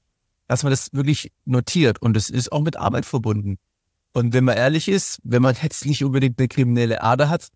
dass 0.48 0.64
man 0.64 0.72
das 0.72 0.94
wirklich 0.94 1.32
notiert. 1.46 2.02
Und 2.02 2.16
es 2.16 2.30
ist 2.30 2.52
auch 2.52 2.62
mit 2.62 2.78
Arbeit 2.78 3.06
verbunden. 3.06 3.58
Und 4.14 4.34
wenn 4.34 4.46
man 4.46 4.58
ehrlich 4.58 4.88
ist, 4.88 5.20
wenn 5.24 5.42
man 5.42 5.56
jetzt 5.62 5.86
nicht 5.86 6.04
unbedingt 6.04 6.40
eine 6.40 6.48
kriminelle 6.48 7.04
Ader 7.04 7.30
hat, 7.30 7.50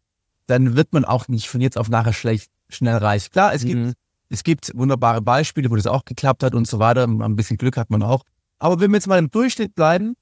dann 0.48 0.76
wird 0.76 0.94
man 0.94 1.06
auch 1.06 1.28
nicht 1.28 1.48
von 1.48 1.62
jetzt 1.62 1.78
auf 1.78 1.90
nachher 1.90 2.14
schlecht, 2.14 2.52
schnell 2.70 2.98
reich. 2.98 3.32
Klar, 3.32 3.54
es 3.54 3.64
mhm. 3.64 3.68
gibt, 3.68 3.94
es 4.30 4.44
gibt 4.44 4.72
wunderbare 4.76 5.22
Beispiele, 5.22 5.70
wo 5.72 5.76
das 5.76 5.88
auch 5.88 6.06
geklappt 6.06 6.44
hat 6.44 6.54
und 6.54 6.68
so 6.68 6.80
weiter. 6.80 7.04
Ein 7.06 7.36
bisschen 7.36 7.58
Glück 7.58 7.78
hat 7.78 7.90
man 7.90 8.04
auch. 8.04 8.24
Aber 8.60 8.80
wenn 8.80 8.92
wir 8.92 8.98
jetzt 8.98 9.08
mal 9.08 9.18
im 9.18 9.32
Durchschnitt 9.32 9.76
bleiben, 9.76 10.16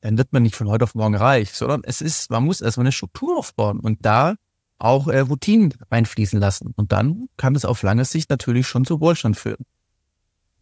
dann 0.00 0.18
wird 0.18 0.32
man 0.32 0.42
nicht 0.42 0.56
von 0.56 0.68
heute 0.68 0.84
auf 0.84 0.94
morgen 0.94 1.14
reich, 1.14 1.52
sondern 1.52 1.82
es 1.84 2.00
ist, 2.00 2.30
man 2.30 2.44
muss 2.44 2.60
erstmal 2.60 2.84
eine 2.84 2.92
Struktur 2.92 3.38
aufbauen 3.38 3.80
und 3.80 3.98
da 4.04 4.34
auch 4.78 5.08
äh, 5.08 5.20
Routinen 5.20 5.74
reinfließen 5.90 6.40
lassen. 6.40 6.72
Und 6.76 6.92
dann 6.92 7.28
kann 7.36 7.54
es 7.54 7.64
auf 7.64 7.82
lange 7.82 8.04
Sicht 8.04 8.30
natürlich 8.30 8.66
schon 8.66 8.84
zu 8.84 9.00
Wohlstand 9.00 9.36
führen. 9.36 9.64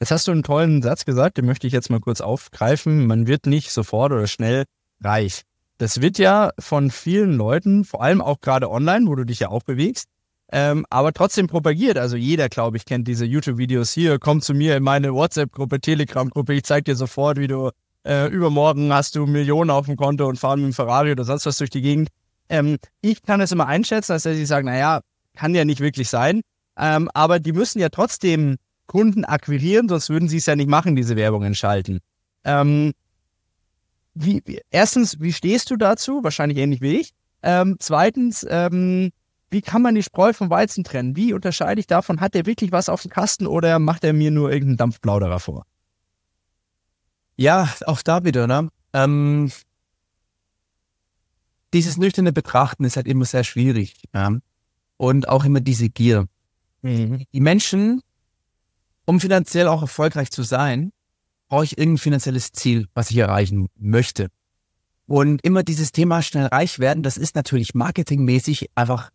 Jetzt 0.01 0.11
hast 0.11 0.29
du 0.29 0.33
einen 0.33 0.43
tollen 0.43 0.83
Satz 0.83 1.05
gesagt, 1.05 1.39
den 1.39 1.47
möchte 1.47 1.67
ich 1.67 1.73
jetzt 1.73 1.91
mal 1.91 2.01
kurz 2.01 2.21
aufgreifen. 2.21 3.07
Man 3.07 3.27
wird 3.27 3.47
nicht 3.47 3.71
sofort 3.71 4.13
oder 4.13 4.27
schnell 4.27 4.65
reich. 5.01 5.43
Das 5.79 6.01
wird 6.01 6.19
ja 6.19 6.51
von 6.59 6.91
vielen 6.91 7.35
Leuten, 7.35 7.85
vor 7.85 8.03
allem 8.03 8.21
auch 8.21 8.41
gerade 8.41 8.71
online, 8.71 9.07
wo 9.07 9.15
du 9.15 9.25
dich 9.25 9.41
ja 9.41 9.49
auch 9.49 9.63
bewegst, 9.63 10.09
ähm, 10.51 10.85
aber 10.91 11.13
trotzdem 11.13 11.47
propagiert. 11.47 11.99
Also 11.99 12.17
jeder, 12.17 12.49
glaube 12.49 12.77
ich, 12.77 12.85
kennt 12.85 13.07
diese 13.07 13.25
YouTube-Videos 13.25 13.93
hier. 13.93 14.19
Komm 14.19 14.41
zu 14.41 14.55
mir 14.55 14.77
in 14.77 14.83
meine 14.83 15.15
WhatsApp-Gruppe, 15.15 15.81
Telegram-Gruppe. 15.81 16.55
Ich 16.55 16.65
zeige 16.65 16.85
dir 16.85 16.97
sofort, 16.97 17.39
wie 17.39 17.47
du 17.47 17.71
äh, 18.09 18.27
übermorgen 18.29 18.93
hast 18.93 19.15
du 19.17 19.27
Millionen 19.27 19.71
auf 19.71 19.87
dem 19.87 19.97
Konto 19.97 20.27
und 20.27 20.39
fahren 20.39 20.61
mit 20.61 20.71
dem 20.71 20.75
Ferrari 20.75 21.13
oder 21.13 21.25
sonst 21.25 21.45
was 21.45 21.59
durch 21.59 21.71
die 21.71 21.83
Gegend. 21.83 22.09
Ähm, 22.49 22.79
ich 23.03 23.23
kann 23.23 23.41
es 23.43 23.53
immer 23.53 23.67
einschätzen, 23.67 24.13
dass 24.13 24.23
sie 24.23 24.47
sagen, 24.47 24.67
naja, 24.67 25.01
kann 25.35 25.55
ja 25.55 25.65
nicht 25.65 25.81
wirklich 25.81 26.09
sein. 26.09 26.41
Ähm, 26.79 27.11
aber 27.13 27.39
die 27.39 27.53
müssen 27.53 27.81
ja 27.81 27.91
trotzdem 27.91 28.57
Kunden 28.87 29.27
akquirieren, 29.27 29.89
sonst 29.89 30.09
würden 30.09 30.29
sie 30.29 30.39
es 30.39 30.47
ja 30.47 30.57
nicht 30.57 30.71
machen, 30.71 30.97
diese 30.97 31.17
Werbungen 31.17 31.55
schalten. 31.55 31.99
Ähm, 32.45 32.93
wie, 34.15 34.43
wie, 34.47 34.61
erstens, 34.71 35.21
wie 35.21 35.33
stehst 35.33 35.71
du 35.71 35.77
dazu? 35.77 36.25
Wahrscheinlich 36.25 36.59
ähnlich 36.59 36.81
wie 36.81 36.97
ich. 36.97 37.11
Ähm, 37.43 37.77
zweitens, 37.79 38.47
ähm, 38.49 39.11
wie 39.51 39.61
kann 39.61 39.83
man 39.83 39.95
die 39.95 40.03
Spreu 40.03 40.33
vom 40.33 40.49
Weizen 40.49 40.83
trennen? 40.83 41.15
Wie 41.15 41.35
unterscheide 41.35 41.81
ich 41.81 41.87
davon, 41.87 42.21
hat 42.21 42.35
er 42.35 42.47
wirklich 42.47 42.73
was 42.73 42.89
auf 42.89 43.03
dem 43.03 43.11
Kasten 43.11 43.47
oder 43.47 43.79
macht 43.79 44.03
er 44.05 44.15
mir 44.15 44.31
nur 44.31 44.51
irgendeinen 44.51 44.79
Dampfplauderer 44.79 45.41
vor? 45.41 45.65
Ja, 47.39 47.73
auch 47.87 48.03
da 48.03 48.25
wieder, 48.25 48.47
ne? 48.47 48.69
Ähm, 48.93 49.51
dieses 51.73 51.97
nüchterne 51.97 52.33
Betrachten 52.33 52.85
ist 52.85 52.97
halt 52.97 53.07
immer 53.07 53.25
sehr 53.25 53.45
schwierig. 53.45 54.03
Ja? 54.13 54.33
Und 54.97 55.29
auch 55.29 55.45
immer 55.45 55.61
diese 55.61 55.89
Gier. 55.89 56.27
Mhm. 56.83 57.25
Die 57.33 57.41
Menschen, 57.41 58.03
um 59.05 59.21
finanziell 59.21 59.69
auch 59.69 59.83
erfolgreich 59.83 60.31
zu 60.31 60.43
sein, 60.43 60.93
brauche 61.49 61.65
ich 61.65 61.79
irgendein 61.79 61.99
finanzielles 61.99 62.53
Ziel, 62.53 62.89
was 62.95 63.11
ich 63.11 63.17
erreichen 63.19 63.69
möchte. 63.77 64.29
Und 65.07 65.43
immer 65.45 65.63
dieses 65.63 65.93
Thema 65.93 66.23
schnell 66.23 66.47
reich 66.47 66.79
werden, 66.79 67.03
das 67.03 67.17
ist 67.17 67.37
natürlich 67.37 67.75
marketingmäßig 67.75 68.71
einfach 68.75 69.11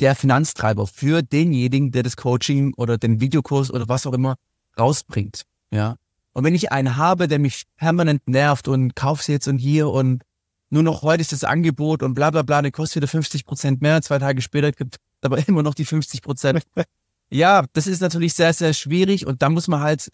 der 0.00 0.16
Finanztreiber 0.16 0.86
für 0.86 1.22
denjenigen, 1.22 1.92
der 1.92 2.02
das 2.02 2.16
Coaching 2.16 2.74
oder 2.74 2.98
den 2.98 3.20
Videokurs 3.20 3.70
oder 3.70 3.88
was 3.88 4.06
auch 4.06 4.12
immer 4.12 4.36
rausbringt. 4.78 5.42
Ja. 5.70 5.96
Und 6.34 6.44
wenn 6.44 6.54
ich 6.54 6.72
einen 6.72 6.96
habe, 6.96 7.28
der 7.28 7.38
mich 7.38 7.64
permanent 7.76 8.28
nervt 8.28 8.68
und 8.68 8.94
kauf's 8.94 9.28
jetzt 9.28 9.48
und 9.48 9.58
hier 9.58 9.88
und 9.88 10.22
nur 10.68 10.82
noch 10.82 11.02
heute 11.02 11.20
ist 11.20 11.32
das 11.32 11.44
Angebot 11.44 12.02
und 12.02 12.14
bla 12.14 12.30
bla 12.30 12.42
bla, 12.42 12.60
der 12.60 12.72
kostet 12.72 12.96
wieder 12.96 13.08
50 13.08 13.46
Prozent 13.46 13.80
mehr, 13.80 14.02
zwei 14.02 14.18
Tage 14.18 14.42
später 14.42 14.72
gibt 14.72 14.98
aber 15.22 15.48
immer 15.48 15.62
noch 15.62 15.74
die 15.74 15.84
50 15.84 16.22
Prozent. 16.22 16.62
ja, 17.30 17.64
das 17.72 17.86
ist 17.86 18.00
natürlich 18.00 18.34
sehr, 18.34 18.52
sehr 18.52 18.74
schwierig 18.74 19.26
und 19.26 19.42
da 19.42 19.48
muss 19.48 19.68
man 19.68 19.80
halt 19.80 20.10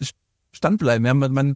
standbleiben. 0.51 1.05
Ja, 1.05 1.13
man, 1.13 1.33
man 1.33 1.55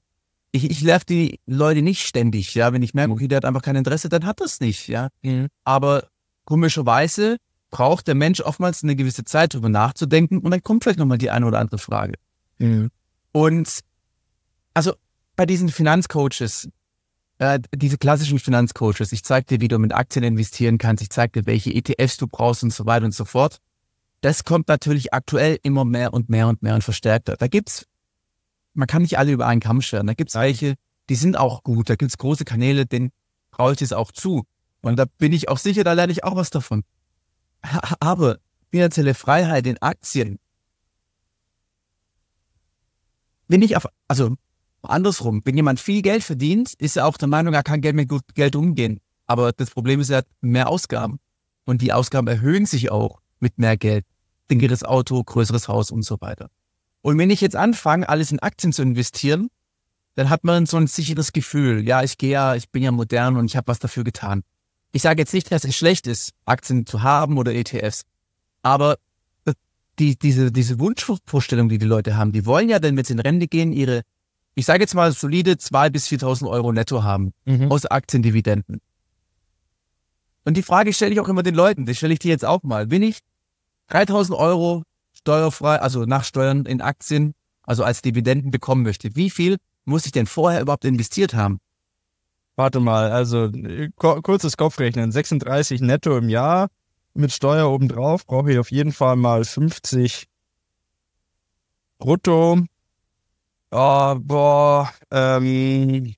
ich, 0.51 0.69
ich 0.69 0.81
nerv 0.84 1.05
die 1.05 1.39
Leute 1.45 1.81
nicht 1.81 2.05
ständig, 2.05 2.53
ja. 2.55 2.72
Wenn 2.74 2.81
ich 2.81 2.93
merke, 2.93 3.13
okay, 3.13 3.27
der 3.27 3.38
hat 3.38 3.45
einfach 3.45 3.62
kein 3.62 3.75
Interesse, 3.75 4.10
dann 4.10 4.25
hat 4.25 4.41
das 4.41 4.60
nicht, 4.60 4.88
ja. 4.88 5.10
Mhm. 5.22 5.48
Aber 5.63 6.07
komischerweise 6.45 7.38
braucht 7.72 8.07
der 8.07 8.15
Mensch 8.15 8.41
oftmals 8.41 8.84
eine 8.84 8.95
gewisse 8.95 9.25
Zeit, 9.25 9.53
darüber 9.53 9.69
nachzudenken 9.69 10.39
und 10.39 10.51
dann 10.51 10.63
kommt 10.63 10.84
vielleicht 10.84 11.00
nochmal 11.00 11.17
die 11.17 11.29
eine 11.29 11.45
oder 11.45 11.60
andere 11.60 11.77
Frage. 11.77 12.15
Mhm. 12.57 12.89
Und 13.31 13.79
also 14.75 14.94
bei 15.36 15.46
diesen 15.46 15.70
Finanzcoaches, 15.70 16.70
äh, 17.39 17.60
diese 17.74 17.98
klassischen 17.98 18.38
Finanzcoaches, 18.38 19.12
ich 19.12 19.24
zeige 19.24 19.46
dir, 19.48 19.62
wie 19.62 19.67
du 19.67 19.79
mit 19.79 19.94
Aktien 19.94 20.24
investieren 20.24 20.77
kannst, 20.77 21.01
ich 21.01 21.10
zeige 21.10 21.41
dir, 21.41 21.48
welche 21.48 21.74
ETFs 21.74 22.17
du 22.17 22.27
brauchst 22.27 22.63
und 22.63 22.72
so 22.72 22.86
weiter 22.86 23.05
und 23.05 23.13
so 23.13 23.25
fort. 23.25 23.60
Das 24.22 24.44
kommt 24.44 24.67
natürlich 24.67 25.13
aktuell 25.13 25.58
immer 25.63 25.86
mehr 25.86 26.13
und 26.13 26.29
mehr 26.29 26.48
und 26.48 26.62
mehr 26.62 26.75
und 26.75 26.84
verstärkter. 26.84 27.36
Da 27.38 27.48
gibt's, 27.48 27.86
man 28.74 28.88
kann 28.88 29.01
nicht 29.01 29.17
alle 29.17 29.32
über 29.32 29.48
einen 29.48 29.62
Kamm 29.62 29.82
scheren. 29.82 30.08
Da 30.08 30.13
gibt's 30.13 30.36
welche, 30.36 30.75
die 31.10 31.15
sind 31.15 31.38
auch 31.38 31.63
gut. 31.63 31.89
Da 31.89 31.96
gibt's 31.96 32.17
große 32.17 32.46
Kanäle, 32.46 32.86
denen 32.86 33.12
traue 33.51 33.74
ich 33.74 33.82
es 33.82 33.94
auch 33.94 34.12
zu. 34.12 34.44
Und 34.82 34.98
da 34.98 35.05
bin 35.17 35.32
ich 35.32 35.48
auch 35.48 35.58
sicher, 35.58 35.84
da 35.84 35.94
lerne 35.94 36.12
ich 36.12 36.24
auch 36.24 36.36
was 36.36 36.50
davon. 36.50 36.84
Aber 38.00 38.38
finanzielle 38.72 39.13
Freiheit 39.13 39.67
in 39.67 39.82
Aktien, 39.82 40.39
wenn 43.48 43.62
ich 43.62 43.77
auf, 43.77 43.88
also 44.08 44.36
andersrum, 44.86 45.42
wenn 45.46 45.56
jemand 45.56 45.80
viel 45.80 46.01
Geld 46.01 46.24
verdient, 46.24 46.74
ist 46.75 46.98
er 46.98 47.08
auch 47.08 47.18
der 47.18 47.27
Meinung, 47.27 47.54
er 47.54 47.63
kann 47.63 47.82
Geld 47.82 47.96
mit 47.96 48.10
gut 48.10 48.24
Geld 48.34 48.56
umgehen. 48.56 49.00
Aber 49.27 49.51
das 49.51 49.72
Problem 49.72 50.00
ist, 50.00 50.10
er 50.10 50.18
hat 50.18 50.27
mehr 50.42 50.70
Ausgaben. 50.70 51.20
Und 51.65 51.82
die 51.82 51.94
Ausgaben 51.94 52.27
erhöhen 52.27 52.65
sich 52.65 52.92
auch 52.92 53.22
mit 53.39 53.58
mehr 53.58 53.77
Geld. 53.77 54.06
Dingeres 54.51 54.84
Auto, 54.84 55.24
größeres 55.24 55.68
Haus 55.68 55.92
und 55.92 56.04
so 56.04 56.22
weiter. 56.22 56.50
Und 57.01 57.18
wenn 57.18 57.30
ich 57.30 57.42
jetzt 57.42 57.56
anfange, 57.56 58.08
alles 58.08 58.32
in 58.32 58.39
Aktien 58.39 58.74
zu 58.74 58.82
investieren, 58.82 59.50
dann 60.15 60.30
hat 60.30 60.44
man 60.44 60.65
so 60.65 60.77
ein 60.77 60.88
sicheres 60.88 61.34
Gefühl. 61.34 61.86
Ja, 61.88 62.04
ich 62.04 62.18
gehe 62.18 62.32
ja, 62.32 62.56
ich 62.56 62.70
bin 62.70 62.84
ja 62.84 62.92
modern 62.92 63.38
und 63.38 63.46
ich 63.46 63.58
habe 63.58 63.68
was 63.68 63.80
dafür 63.80 64.04
getan. 64.04 64.44
Ich 64.92 65.01
sage 65.01 65.22
jetzt 65.22 65.34
nicht, 65.34 65.51
dass 65.51 65.65
es 65.65 65.75
schlecht 65.75 66.08
ist, 66.08 66.32
Aktien 66.46 66.86
zu 66.86 67.04
haben 67.04 67.38
oder 67.38 67.54
ETFs. 67.54 68.04
Aber 68.62 68.98
die, 70.00 70.18
diese, 70.18 70.51
diese 70.51 70.80
Wunschvorstellung, 70.80 71.70
die 71.70 71.77
die 71.77 71.86
Leute 71.86 72.18
haben, 72.18 72.32
die 72.32 72.46
wollen 72.46 72.70
ja 72.70 72.80
dann, 72.80 72.98
wenn 72.98 73.06
sie 73.06 73.13
in 73.13 73.20
Rente 73.20 73.48
gehen, 73.48 73.72
ihre, 73.72 74.01
ich 74.55 74.65
sage 74.65 74.81
jetzt 74.81 74.95
mal, 74.95 75.12
solide 75.12 75.57
zwei 75.57 75.89
bis 75.89 76.07
4.000 76.07 76.50
Euro 76.50 76.71
netto 76.71 77.03
haben 77.03 77.33
mhm. 77.45 77.71
aus 77.71 77.85
Aktiendividenden. 77.85 78.81
Und 80.45 80.55
die 80.55 80.63
Frage 80.63 80.93
stelle 80.93 81.12
ich 81.12 81.19
auch 81.19 81.27
immer 81.27 81.43
den 81.43 81.55
Leuten, 81.55 81.85
die 81.85 81.95
stelle 81.95 82.13
ich 82.13 82.19
dir 82.19 82.29
jetzt 82.29 82.45
auch 82.45 82.63
mal. 82.63 82.89
Wenn 82.89 83.03
ich 83.03 83.19
3.000 83.89 84.38
Euro 84.38 84.83
steuerfrei, 85.13 85.79
also 85.79 86.05
nach 86.05 86.24
Steuern 86.24 86.65
in 86.65 86.81
Aktien, 86.81 87.33
also 87.63 87.83
als 87.83 88.01
Dividenden 88.01 88.51
bekommen 88.51 88.83
möchte, 88.83 89.15
wie 89.15 89.29
viel 89.29 89.57
muss 89.83 90.05
ich 90.05 90.12
denn 90.12 90.27
vorher 90.27 90.62
überhaupt 90.62 90.85
investiert 90.85 91.33
haben? 91.33 91.59
Warte 92.55 92.79
mal, 92.79 93.12
also 93.12 93.51
kurzes 93.97 94.55
Kopfrechnen, 94.55 95.12
36 95.12 95.81
netto 95.81 96.17
im 96.17 96.29
Jahr 96.29 96.69
mit 97.13 97.31
Steuer 97.31 97.69
obendrauf 97.69 98.25
brauche 98.25 98.51
ich 98.51 98.59
auf 98.59 98.71
jeden 98.71 98.91
Fall 98.91 99.15
mal 99.15 99.43
50 99.43 100.27
brutto. 101.97 102.59
Oh, 103.77 104.15
boah, 104.17 104.89
ähm, 105.12 106.13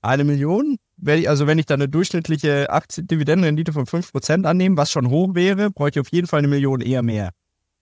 eine 0.00 0.24
Million? 0.24 0.78
Wenn 0.96 1.18
ich, 1.18 1.28
also 1.28 1.46
wenn 1.46 1.58
ich 1.58 1.66
da 1.66 1.74
eine 1.74 1.90
durchschnittliche 1.90 2.70
Aktiendividendenrendite 2.70 3.74
von 3.74 3.84
5% 3.84 4.46
annehme, 4.46 4.78
was 4.78 4.90
schon 4.90 5.10
hoch 5.10 5.34
wäre, 5.34 5.70
brauche 5.70 5.90
ich 5.90 6.00
auf 6.00 6.10
jeden 6.10 6.26
Fall 6.26 6.38
eine 6.38 6.48
Million 6.48 6.80
eher 6.80 7.02
mehr. 7.02 7.32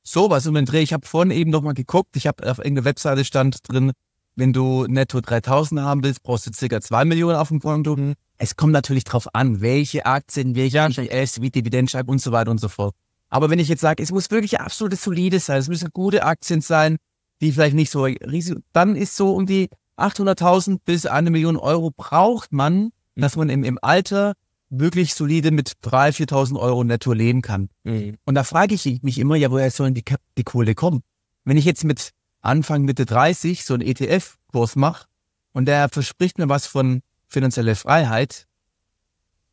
So 0.03 0.31
was 0.31 0.49
um 0.49 0.55
den 0.55 0.65
Dreh. 0.67 0.81
Ich 0.81 0.93
habe 0.93 1.07
vorhin 1.07 1.31
eben 1.31 1.53
noch 1.53 1.63
mal 1.63 1.75
geguckt. 1.75 2.17
Ich 2.17 2.27
habe 2.27 2.51
auf 2.51 2.59
irgendeiner 2.59 2.87
Webseite 2.87 3.25
stand 3.25 3.69
drin, 3.69 3.93
wenn 4.35 4.53
du 4.53 4.85
netto 4.89 5.21
3000 5.21 5.83
haben 5.83 6.03
willst, 6.03 6.25
brauchst 6.25 6.49
du 6.49 6.53
circa 6.53 6.81
2 6.81 7.05
Millionen 7.05 7.37
auf 7.37 7.51
dem 7.51 7.61
Konto. 7.61 7.95
Mhm. 7.95 8.15
Es 8.37 8.57
kommt 8.57 8.73
natürlich 8.73 9.05
drauf 9.05 9.29
an, 9.33 9.61
welche 9.61 10.07
Aktien, 10.07 10.57
welche 10.57 10.79
ja. 10.79 10.89
ETFs, 10.89 11.41
wie 11.41 11.51
Dividendenschreib 11.51 12.09
und 12.09 12.21
so 12.21 12.33
weiter 12.33 12.51
und 12.51 12.59
so 12.59 12.69
fort. 12.69 12.97
Aber 13.29 13.49
wenn 13.49 13.61
ich 13.61 13.69
jetzt 13.69 13.83
sage, 13.83 14.03
es 14.03 14.11
muss 14.11 14.29
wirklich 14.33 14.59
absolut 14.59 14.99
solide 14.99 15.39
sein, 15.39 15.61
es 15.61 15.69
müssen 15.69 15.91
gute 15.93 16.25
Aktien 16.25 16.63
sein, 16.63 16.97
die 17.41 17.53
vielleicht 17.53 17.77
nicht 17.77 17.91
so 17.91 18.05
riesig, 18.05 18.59
dann 18.73 18.97
ist 18.97 19.17
so 19.17 19.35
um 19.35 19.47
die 19.47 19.69
800.000 19.97 20.81
bis 20.85 21.07
eine 21.07 21.31
Million 21.31 21.57
Euro 21.57 21.91
braucht 21.91 22.53
man, 22.53 22.85
mhm. 23.15 23.21
dass 23.21 23.37
man 23.37 23.49
im, 23.49 23.65
im 23.65 23.79
Alter 23.83 24.35
wirklich 24.71 25.15
solide 25.15 25.51
mit 25.51 25.75
3.000, 25.85 26.29
4.000 26.29 26.59
Euro 26.59 26.85
netto 26.85 27.13
leben 27.13 27.43
kann. 27.43 27.69
Mhm. 27.85 28.17
Und 28.25 28.35
da 28.35 28.45
frage 28.45 28.75
ich 28.75 29.03
mich 29.03 29.19
immer, 29.19 29.37
ja, 29.37 29.51
woher 29.51 29.71
sollen 29.71 29.95
die, 29.95 30.05
die 30.37 30.43
Kohle 30.45 30.75
kommen? 30.75 31.03
Wenn 31.45 31.57
ich 31.57 31.65
jetzt 31.65 31.85
mit 31.85 32.11
Anfang 32.41 32.83
Mitte 32.83 33.07
30 33.07 33.65
so 33.65 33.75
einen 33.75 33.83
ETF-Kurs 33.87 34.77
mache 34.77 35.07
und 35.53 35.67
der 35.67 35.89
verspricht 35.89 36.39
mir 36.39 36.49
was 36.49 36.67
von 36.67 37.03
finanzieller 37.29 37.77
Freiheit, 37.77 38.47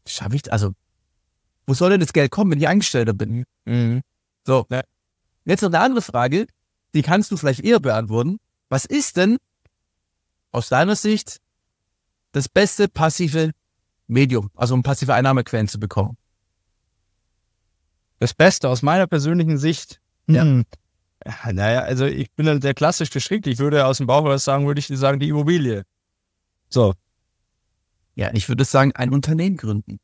schaffe 0.06 0.36
ich, 0.36 0.52
also, 0.52 0.72
wo 1.68 1.74
soll 1.74 1.92
denn 1.92 2.00
das 2.00 2.14
Geld 2.14 2.32
kommen, 2.32 2.52
wenn 2.52 2.60
ich 2.60 2.68
Angestellter 2.68 3.14
bin? 3.14 3.46
Mhm. 3.66 4.02
So. 4.46 4.66
Ja. 4.70 4.82
Jetzt 5.46 5.62
noch 5.62 5.70
eine 5.70 5.80
andere 5.80 6.02
Frage, 6.02 6.48
die 6.94 7.02
kannst 7.02 7.32
du 7.32 7.38
vielleicht 7.38 7.62
eher 7.62 7.80
beantworten. 7.80 8.40
Was 8.70 8.86
ist 8.86 9.18
denn 9.18 9.38
aus 10.52 10.70
deiner 10.70 10.96
Sicht 10.96 11.40
das 12.32 12.50
beste 12.50 12.88
passive 12.88 13.52
Medium, 14.08 14.50
also 14.56 14.74
um 14.74 14.84
passive 14.84 15.14
Einnahmequellen 15.14 15.68
zu 15.68 15.80
bekommen? 15.80 16.18
Das 18.20 18.34
Beste 18.34 18.70
aus 18.70 18.82
meiner 18.82 19.08
persönlichen 19.08 19.58
Sicht. 19.58 20.00
Ja. 20.28 20.44
Hm. 20.44 20.66
Ja, 21.26 21.54
Naja, 21.54 21.82
also 21.82 22.06
ich 22.06 22.32
bin 22.32 22.46
dann 22.46 22.62
sehr 22.62 22.74
klassisch 22.74 23.10
gestrickt. 23.10 23.48
Ich 23.48 23.60
würde 23.60 23.86
aus 23.86 23.98
dem 23.98 24.08
Bauch 24.08 24.24
heraus 24.24 24.44
sagen, 24.44 24.68
würde 24.68 24.80
ich 24.80 24.88
dir 24.88 24.98
sagen, 24.98 25.20
die 25.20 25.30
Immobilie. 25.30 25.84
So. 26.70 26.94
Ja, 28.16 28.32
ich 28.34 28.48
würde 28.50 28.66
sagen, 28.66 28.92
ein 28.94 29.12
Unternehmen 29.12 29.58
gründen. 29.58 30.00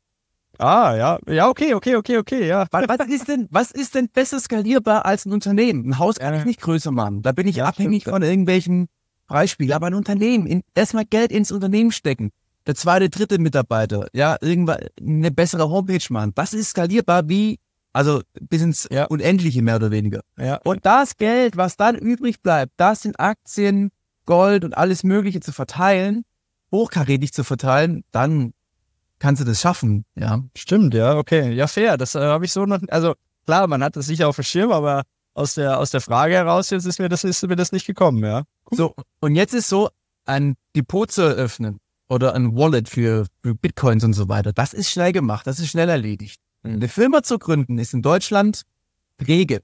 Ah, 0.58 0.96
ja. 0.96 1.18
Ja, 1.28 1.48
okay, 1.48 1.74
okay, 1.74 1.96
okay, 1.96 2.18
okay, 2.18 2.46
ja. 2.46 2.66
Was, 2.70 2.84
was 2.88 3.08
ist 3.08 3.28
denn, 3.28 3.46
was 3.50 3.70
ist 3.70 3.94
denn 3.94 4.08
besser 4.08 4.40
skalierbar 4.40 5.06
als 5.06 5.24
ein 5.24 5.32
Unternehmen? 5.32 5.86
Ein 5.90 5.98
Haus 5.98 6.16
kann 6.16 6.34
ich 6.34 6.44
nicht 6.44 6.60
größer 6.60 6.90
machen. 6.90 7.22
Da 7.22 7.32
bin 7.32 7.46
ich 7.46 7.56
Ja, 7.56 7.66
abhängig 7.66 8.02
stimmt. 8.02 8.14
von 8.14 8.22
irgendwelchen 8.22 8.88
Beispielen. 9.28 9.72
Aber 9.72 9.86
ein 9.86 9.94
Unternehmen, 9.94 10.46
in, 10.46 10.62
erstmal 10.74 11.04
Geld 11.04 11.30
ins 11.30 11.52
Unternehmen 11.52 11.92
stecken. 11.92 12.30
Der 12.66 12.74
zweite, 12.74 13.08
dritte 13.08 13.38
Mitarbeiter, 13.38 14.08
ja, 14.12 14.36
irgendwann 14.40 14.78
eine 15.00 15.30
bessere 15.30 15.70
Homepage 15.70 16.04
machen. 16.10 16.32
Das 16.34 16.52
ist 16.52 16.70
skalierbar 16.70 17.28
wie, 17.28 17.60
also 17.92 18.20
bis 18.40 18.60
ins 18.62 18.88
Ja. 18.90 19.04
Unendliche 19.06 19.62
mehr 19.62 19.76
oder 19.76 19.90
weniger. 19.90 20.20
Ja. 20.36 20.56
Und 20.64 20.84
das 20.84 21.16
Geld, 21.16 21.56
was 21.56 21.76
dann 21.76 21.94
übrig 21.96 22.42
bleibt, 22.42 22.72
das 22.76 23.04
in 23.04 23.14
Aktien, 23.16 23.90
Gold 24.26 24.64
und 24.64 24.76
alles 24.76 25.04
Mögliche 25.04 25.40
zu 25.40 25.52
verteilen, 25.52 26.24
hochkarätig 26.72 27.32
zu 27.32 27.44
verteilen, 27.44 28.04
dann 28.10 28.52
kannst 29.18 29.40
du 29.40 29.44
das 29.44 29.60
schaffen, 29.60 30.04
ja. 30.14 30.42
Stimmt, 30.56 30.94
ja, 30.94 31.16
okay. 31.16 31.52
Ja, 31.52 31.66
fair. 31.66 31.96
Das 31.96 32.14
äh, 32.14 32.20
habe 32.20 32.44
ich 32.44 32.52
so 32.52 32.66
noch. 32.66 32.80
Also 32.88 33.14
klar, 33.46 33.66
man 33.66 33.82
hat 33.82 33.96
das 33.96 34.06
sicher 34.06 34.28
auf 34.28 34.36
dem 34.36 34.44
Schirm, 34.44 34.72
aber 34.72 35.02
aus 35.34 35.54
der, 35.54 35.78
aus 35.78 35.90
der 35.90 36.00
Frage 36.00 36.34
heraus 36.34 36.70
jetzt 36.70 36.84
ist 36.84 36.98
mir 36.98 37.08
das, 37.08 37.24
ist 37.24 37.46
mir 37.46 37.56
das 37.56 37.72
nicht 37.72 37.86
gekommen, 37.86 38.22
ja. 38.24 38.42
So, 38.70 38.94
und 39.20 39.34
jetzt 39.34 39.54
ist 39.54 39.68
so, 39.68 39.88
ein 40.26 40.56
Depot 40.76 41.10
zu 41.10 41.22
eröffnen 41.22 41.80
oder 42.08 42.34
ein 42.34 42.54
Wallet 42.54 42.88
für, 42.88 43.26
für 43.42 43.54
Bitcoins 43.54 44.04
und 44.04 44.12
so 44.12 44.28
weiter, 44.28 44.52
das 44.52 44.74
ist 44.74 44.90
schnell 44.90 45.12
gemacht, 45.12 45.46
das 45.46 45.58
ist 45.58 45.68
schnell 45.68 45.88
erledigt. 45.88 46.40
Mhm. 46.62 46.74
Eine 46.74 46.88
Firma 46.88 47.22
zu 47.22 47.38
gründen 47.38 47.78
ist 47.78 47.94
in 47.94 48.02
Deutschland 48.02 48.62
träge. 49.16 49.62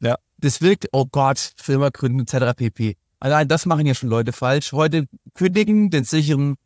Ja. 0.00 0.16
Das 0.38 0.60
wirkt, 0.60 0.88
oh 0.92 1.06
Gott, 1.06 1.52
Firma 1.56 1.88
gründen 1.88 2.20
etc. 2.20 2.54
pp. 2.56 2.96
Allein 3.20 3.48
das 3.48 3.64
machen 3.64 3.86
ja 3.86 3.94
schon 3.94 4.10
Leute 4.10 4.32
falsch. 4.32 4.72
Heute 4.72 5.06
kündigen 5.32 5.90
den 5.90 6.04
sicheren 6.04 6.56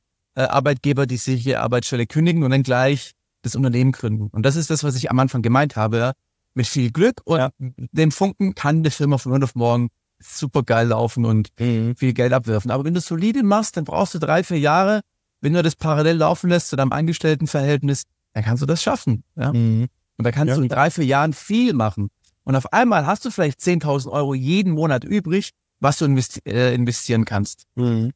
Arbeitgeber 0.44 1.06
die 1.06 1.16
sichere 1.16 1.60
Arbeitsstelle 1.60 2.06
kündigen 2.06 2.42
und 2.42 2.50
dann 2.50 2.62
gleich 2.62 3.12
das 3.42 3.54
Unternehmen 3.56 3.92
gründen. 3.92 4.28
Und 4.32 4.42
das 4.44 4.56
ist 4.56 4.70
das, 4.70 4.84
was 4.84 4.96
ich 4.96 5.10
am 5.10 5.18
Anfang 5.18 5.42
gemeint 5.42 5.76
habe. 5.76 5.98
Ja. 5.98 6.12
Mit 6.54 6.66
viel 6.66 6.90
Glück 6.90 7.20
und 7.24 7.38
Ja. 7.38 7.50
dem 7.58 8.10
Funken 8.10 8.54
kann 8.54 8.78
eine 8.78 8.90
Firma 8.90 9.18
von 9.18 9.32
heute 9.32 9.44
auf 9.44 9.54
morgen 9.54 9.88
super 10.20 10.62
geil 10.64 10.88
laufen 10.88 11.24
und 11.24 11.50
viel 11.56 12.12
Geld 12.12 12.32
abwerfen. 12.32 12.70
Aber 12.72 12.84
wenn 12.84 12.94
du 12.94 13.00
solide 13.00 13.42
machst, 13.44 13.76
dann 13.76 13.84
brauchst 13.84 14.14
du 14.14 14.18
drei, 14.18 14.42
vier 14.42 14.58
Jahre. 14.58 15.02
Wenn 15.40 15.52
du 15.52 15.62
das 15.62 15.76
parallel 15.76 16.16
laufen 16.16 16.50
lässt 16.50 16.68
zu 16.70 16.76
deinem 16.76 16.90
Angestelltenverhältnis, 16.92 18.02
dann 18.32 18.42
kannst 18.44 18.60
du 18.62 18.66
das 18.66 18.82
schaffen. 18.82 19.22
Ja? 19.36 19.52
Mhm. 19.52 19.86
Und 20.16 20.24
da 20.24 20.32
kannst 20.32 20.48
Ja, 20.48 20.56
du 20.56 20.62
in 20.62 20.68
drei, 20.68 20.90
vier 20.90 21.04
Jahren 21.04 21.32
viel 21.32 21.72
machen. 21.74 22.08
Und 22.42 22.56
auf 22.56 22.72
einmal 22.72 23.06
hast 23.06 23.24
du 23.24 23.30
vielleicht 23.30 23.60
10.000 23.60 24.10
Euro 24.10 24.34
jeden 24.34 24.72
Monat 24.72 25.04
übrig, 25.04 25.50
was 25.78 25.98
du 25.98 26.06
investi 26.06 26.40
äh, 26.44 26.74
investieren 26.74 27.24
kannst. 27.24 27.66
Mhm. 27.76 28.10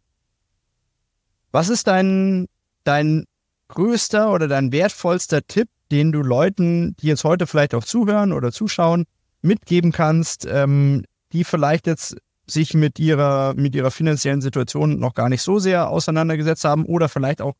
Was 1.52 1.68
ist 1.68 1.86
dein, 1.86 2.46
dein 2.84 3.24
größter 3.68 4.32
oder 4.32 4.48
dein 4.48 4.72
wertvollster 4.72 5.46
Tipp, 5.46 5.68
den 5.90 6.12
du 6.12 6.22
Leuten, 6.22 6.96
die 6.96 7.06
jetzt 7.06 7.24
heute 7.24 7.46
vielleicht 7.46 7.74
auch 7.74 7.84
zuhören 7.84 8.32
oder 8.32 8.50
zuschauen, 8.50 9.04
mitgeben 9.42 9.92
kannst, 9.92 10.46
ähm, 10.50 11.04
die 11.32 11.44
vielleicht 11.44 11.86
jetzt 11.86 12.16
sich 12.46 12.74
mit 12.74 12.98
ihrer, 12.98 13.54
mit 13.54 13.74
ihrer 13.74 13.90
finanziellen 13.90 14.40
Situation 14.40 14.98
noch 14.98 15.14
gar 15.14 15.28
nicht 15.28 15.42
so 15.42 15.58
sehr 15.58 15.88
auseinandergesetzt 15.88 16.64
haben 16.64 16.84
oder 16.84 17.08
vielleicht 17.08 17.40
auch, 17.40 17.54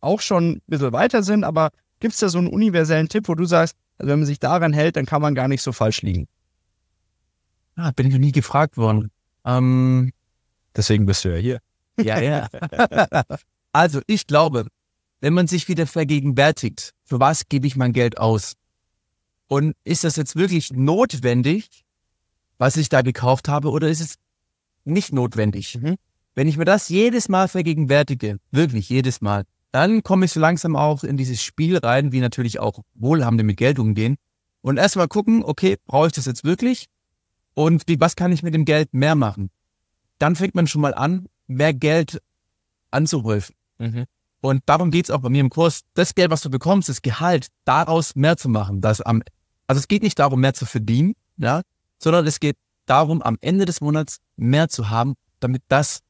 auch 0.00 0.20
schon 0.20 0.52
ein 0.52 0.62
bisschen 0.66 0.92
weiter 0.92 1.22
sind, 1.22 1.44
aber 1.44 1.70
gibt 1.98 2.14
es 2.14 2.20
da 2.20 2.28
so 2.28 2.38
einen 2.38 2.46
universellen 2.46 3.08
Tipp, 3.08 3.28
wo 3.28 3.34
du 3.34 3.44
sagst, 3.44 3.76
also 3.98 4.10
wenn 4.10 4.20
man 4.20 4.26
sich 4.26 4.38
daran 4.38 4.72
hält, 4.72 4.96
dann 4.96 5.06
kann 5.06 5.20
man 5.20 5.34
gar 5.34 5.48
nicht 5.48 5.62
so 5.62 5.72
falsch 5.72 6.02
liegen. 6.02 6.26
Ah, 7.76 7.90
bin 7.90 8.06
ich 8.06 8.12
noch 8.12 8.20
nie 8.20 8.32
gefragt 8.32 8.76
worden. 8.76 9.10
Ähm, 9.44 10.12
Deswegen 10.76 11.06
bist 11.06 11.24
du 11.24 11.30
ja 11.30 11.36
hier. 11.36 11.60
Ja, 12.04 12.20
ja. 12.20 12.48
also, 13.72 14.00
ich 14.06 14.26
glaube, 14.26 14.66
wenn 15.20 15.34
man 15.34 15.46
sich 15.46 15.68
wieder 15.68 15.86
vergegenwärtigt, 15.86 16.92
für 17.04 17.20
was 17.20 17.48
gebe 17.48 17.66
ich 17.66 17.76
mein 17.76 17.92
Geld 17.92 18.18
aus? 18.18 18.54
Und 19.48 19.74
ist 19.84 20.04
das 20.04 20.16
jetzt 20.16 20.36
wirklich 20.36 20.72
notwendig, 20.72 21.84
was 22.58 22.76
ich 22.76 22.88
da 22.88 23.02
gekauft 23.02 23.48
habe, 23.48 23.70
oder 23.70 23.88
ist 23.88 24.00
es 24.00 24.14
nicht 24.84 25.12
notwendig? 25.12 25.78
Mhm. 25.80 25.96
Wenn 26.34 26.48
ich 26.48 26.56
mir 26.56 26.64
das 26.64 26.88
jedes 26.88 27.28
Mal 27.28 27.48
vergegenwärtige, 27.48 28.38
wirklich 28.50 28.88
jedes 28.88 29.20
Mal, 29.20 29.44
dann 29.72 30.02
komme 30.02 30.24
ich 30.24 30.32
so 30.32 30.40
langsam 30.40 30.76
auch 30.76 31.04
in 31.04 31.16
dieses 31.16 31.42
Spiel 31.42 31.78
rein, 31.78 32.12
wie 32.12 32.20
natürlich 32.20 32.58
auch 32.58 32.80
Wohlhabende 32.94 33.44
mit 33.44 33.56
Geld 33.56 33.78
umgehen. 33.78 34.16
Und 34.62 34.76
erstmal 34.76 35.08
gucken, 35.08 35.42
okay, 35.44 35.76
brauche 35.86 36.08
ich 36.08 36.12
das 36.12 36.26
jetzt 36.26 36.44
wirklich? 36.44 36.86
Und 37.54 37.84
wie, 37.86 38.00
was 38.00 38.16
kann 38.16 38.32
ich 38.32 38.42
mit 38.42 38.54
dem 38.54 38.64
Geld 38.64 38.92
mehr 38.92 39.14
machen? 39.14 39.50
Dann 40.18 40.36
fängt 40.36 40.54
man 40.54 40.66
schon 40.66 40.82
mal 40.82 40.94
an, 40.94 41.26
mehr 41.50 41.74
Geld 41.74 42.22
anzuhäufen. 42.90 43.54
Und 44.40 44.62
darum 44.66 44.90
geht's 44.90 45.10
auch 45.10 45.20
bei 45.20 45.28
mir 45.28 45.40
im 45.40 45.50
Kurs. 45.50 45.82
Das 45.94 46.14
Geld, 46.14 46.30
was 46.30 46.40
du 46.40 46.50
bekommst, 46.50 46.88
das 46.88 47.02
Gehalt, 47.02 47.48
daraus 47.64 48.14
mehr 48.14 48.36
zu 48.36 48.48
machen. 48.48 48.80
Das 48.80 49.00
am, 49.00 49.22
also 49.66 49.78
es 49.78 49.88
geht 49.88 50.02
nicht 50.02 50.18
darum, 50.18 50.40
mehr 50.40 50.54
zu 50.54 50.64
verdienen, 50.64 51.14
ja, 51.36 51.62
sondern 51.98 52.26
es 52.26 52.40
geht 52.40 52.56
darum, 52.86 53.20
am 53.22 53.36
Ende 53.40 53.66
des 53.66 53.80
Monats 53.80 54.18
mehr 54.36 54.68
zu 54.68 54.88
haben, 54.88 55.14
damit 55.40 55.62
das 55.68 56.00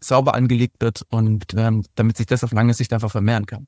sauber 0.00 0.34
angelegt 0.34 0.76
wird 0.80 1.02
und 1.08 1.54
ähm, 1.56 1.84
damit 1.94 2.16
sich 2.16 2.26
das 2.26 2.44
auf 2.44 2.52
lange 2.52 2.74
Sicht 2.74 2.92
einfach 2.92 3.10
vermehren 3.10 3.46
kann. 3.46 3.66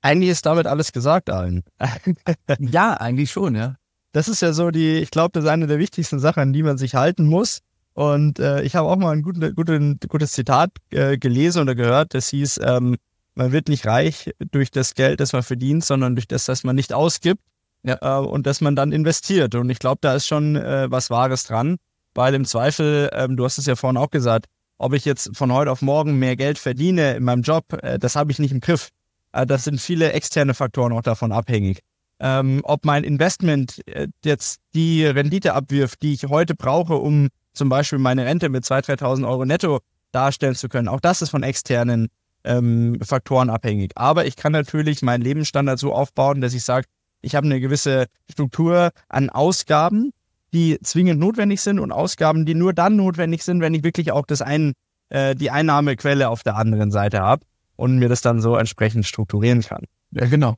Eigentlich 0.00 0.30
ist 0.30 0.46
damit 0.46 0.66
alles 0.66 0.92
gesagt, 0.92 1.30
Allen. 1.30 1.64
ja, 2.58 2.94
eigentlich 2.94 3.32
schon, 3.32 3.56
ja. 3.56 3.76
Das 4.12 4.28
ist 4.28 4.42
ja 4.42 4.52
so 4.52 4.70
die, 4.70 4.98
ich 4.98 5.10
glaube, 5.10 5.30
das 5.32 5.44
ist 5.44 5.50
eine 5.50 5.66
der 5.66 5.78
wichtigsten 5.78 6.18
Sachen, 6.18 6.40
an 6.40 6.52
die 6.52 6.62
man 6.62 6.78
sich 6.78 6.94
halten 6.94 7.26
muss. 7.26 7.60
Und 7.98 8.38
äh, 8.38 8.62
ich 8.62 8.76
habe 8.76 8.88
auch 8.88 8.94
mal 8.94 9.10
ein 9.10 9.22
guten, 9.22 9.56
guten, 9.56 9.98
gutes 10.06 10.30
Zitat 10.30 10.70
äh, 10.90 11.18
gelesen 11.18 11.62
oder 11.62 11.74
gehört, 11.74 12.14
das 12.14 12.28
hieß, 12.28 12.60
ähm, 12.62 12.94
man 13.34 13.50
wird 13.50 13.68
nicht 13.68 13.86
reich 13.86 14.30
durch 14.52 14.70
das 14.70 14.94
Geld, 14.94 15.18
das 15.18 15.32
man 15.32 15.42
verdient, 15.42 15.84
sondern 15.84 16.14
durch 16.14 16.28
das, 16.28 16.44
das 16.44 16.62
man 16.62 16.76
nicht 16.76 16.92
ausgibt 16.92 17.42
Ja. 17.82 17.98
äh, 18.00 18.24
und 18.24 18.46
das 18.46 18.60
man 18.60 18.76
dann 18.76 18.92
investiert. 18.92 19.56
Und 19.56 19.68
ich 19.68 19.80
glaube, 19.80 19.98
da 20.00 20.14
ist 20.14 20.28
schon 20.28 20.54
äh, 20.54 20.88
was 20.88 21.10
Wahres 21.10 21.42
dran, 21.42 21.78
weil 22.14 22.34
im 22.34 22.44
Zweifel, 22.44 23.10
ähm, 23.12 23.36
du 23.36 23.44
hast 23.44 23.58
es 23.58 23.66
ja 23.66 23.74
vorhin 23.74 23.96
auch 23.96 24.10
gesagt, 24.10 24.46
ob 24.76 24.92
ich 24.92 25.04
jetzt 25.04 25.36
von 25.36 25.52
heute 25.52 25.72
auf 25.72 25.82
morgen 25.82 26.20
mehr 26.20 26.36
Geld 26.36 26.58
verdiene 26.58 27.16
in 27.16 27.24
meinem 27.24 27.42
Job, 27.42 27.64
äh, 27.82 27.98
das 27.98 28.14
habe 28.14 28.30
ich 28.30 28.38
nicht 28.38 28.52
im 28.52 28.60
Griff. 28.60 28.90
Äh, 29.32 29.44
das 29.44 29.64
sind 29.64 29.80
viele 29.80 30.12
externe 30.12 30.54
Faktoren 30.54 30.92
auch 30.92 31.02
davon 31.02 31.32
abhängig 31.32 31.80
ähm, 32.20 32.60
ob 32.64 32.84
mein 32.84 33.04
Investment 33.04 33.80
äh, 33.86 34.08
jetzt 34.24 34.60
die 34.74 35.04
Rendite 35.04 35.54
abwirft, 35.54 36.02
die 36.02 36.14
ich 36.14 36.24
heute 36.24 36.54
brauche, 36.54 36.96
um 36.96 37.28
zum 37.58 37.68
Beispiel 37.68 37.98
meine 37.98 38.24
Rente 38.24 38.48
mit 38.48 38.64
2.000, 38.64 39.00
3.000 39.00 39.28
Euro 39.28 39.44
netto 39.44 39.80
darstellen 40.12 40.54
zu 40.54 40.68
können. 40.68 40.88
Auch 40.88 41.00
das 41.00 41.20
ist 41.20 41.30
von 41.30 41.42
externen 41.42 42.08
ähm, 42.44 42.98
Faktoren 43.02 43.50
abhängig. 43.50 43.92
Aber 43.96 44.24
ich 44.24 44.36
kann 44.36 44.52
natürlich 44.52 45.02
meinen 45.02 45.22
Lebensstandard 45.22 45.78
so 45.78 45.92
aufbauen, 45.92 46.40
dass 46.40 46.54
ich 46.54 46.64
sage, 46.64 46.86
ich 47.20 47.34
habe 47.34 47.46
eine 47.46 47.60
gewisse 47.60 48.06
Struktur 48.30 48.90
an 49.08 49.28
Ausgaben, 49.28 50.12
die 50.52 50.78
zwingend 50.82 51.20
notwendig 51.20 51.60
sind 51.60 51.78
und 51.78 51.92
Ausgaben, 51.92 52.46
die 52.46 52.54
nur 52.54 52.72
dann 52.72 52.96
notwendig 52.96 53.42
sind, 53.42 53.60
wenn 53.60 53.74
ich 53.74 53.82
wirklich 53.82 54.12
auch 54.12 54.24
das 54.24 54.40
ein, 54.40 54.72
äh, 55.10 55.34
die 55.34 55.50
Einnahmequelle 55.50 56.28
auf 56.28 56.42
der 56.42 56.56
anderen 56.56 56.90
Seite 56.90 57.20
habe 57.20 57.44
und 57.76 57.98
mir 57.98 58.08
das 58.08 58.22
dann 58.22 58.40
so 58.40 58.56
entsprechend 58.56 59.04
strukturieren 59.04 59.62
kann. 59.62 59.84
Ja, 60.12 60.26
genau. 60.26 60.54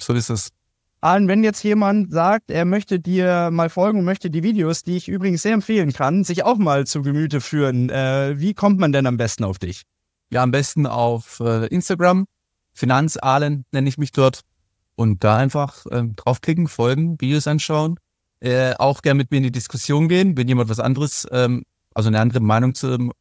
So 0.00 0.14
ist 0.14 0.30
es. 0.30 0.48
Allen, 1.00 1.28
wenn 1.28 1.44
jetzt 1.44 1.62
jemand 1.62 2.12
sagt, 2.12 2.50
er 2.50 2.64
möchte 2.64 2.98
dir 2.98 3.50
mal 3.52 3.70
folgen 3.70 4.00
und 4.00 4.04
möchte 4.04 4.30
die 4.30 4.42
Videos, 4.42 4.82
die 4.82 4.96
ich 4.96 5.08
übrigens 5.08 5.42
sehr 5.42 5.54
empfehlen 5.54 5.92
kann, 5.92 6.24
sich 6.24 6.42
auch 6.42 6.58
mal 6.58 6.86
zu 6.86 7.02
Gemüte 7.02 7.40
führen, 7.40 7.88
äh, 7.88 8.34
wie 8.36 8.52
kommt 8.52 8.80
man 8.80 8.90
denn 8.90 9.06
am 9.06 9.16
besten 9.16 9.44
auf 9.44 9.58
dich? 9.58 9.82
Ja, 10.30 10.42
am 10.42 10.50
besten 10.50 10.86
auf 10.86 11.38
äh, 11.40 11.66
Instagram, 11.66 12.26
Finanzahlen 12.72 13.64
nenne 13.72 13.88
ich 13.88 13.98
mich 13.98 14.12
dort. 14.12 14.42
Und 14.96 15.22
da 15.22 15.36
einfach 15.36 15.86
ähm, 15.92 16.16
draufklicken, 16.16 16.66
folgen, 16.66 17.20
Videos 17.20 17.46
anschauen. 17.46 18.00
Äh, 18.40 18.74
auch 18.74 19.00
gerne 19.02 19.18
mit 19.18 19.30
mir 19.30 19.36
in 19.36 19.44
die 19.44 19.52
Diskussion 19.52 20.08
gehen, 20.08 20.36
wenn 20.36 20.48
jemand 20.48 20.68
was 20.68 20.80
anderes, 20.80 21.26
ähm, 21.30 21.62
also 21.94 22.08
eine 22.08 22.18
andere 22.18 22.40
Meinung 22.40 22.74
zu 22.74 22.94
ähm, 22.94 23.12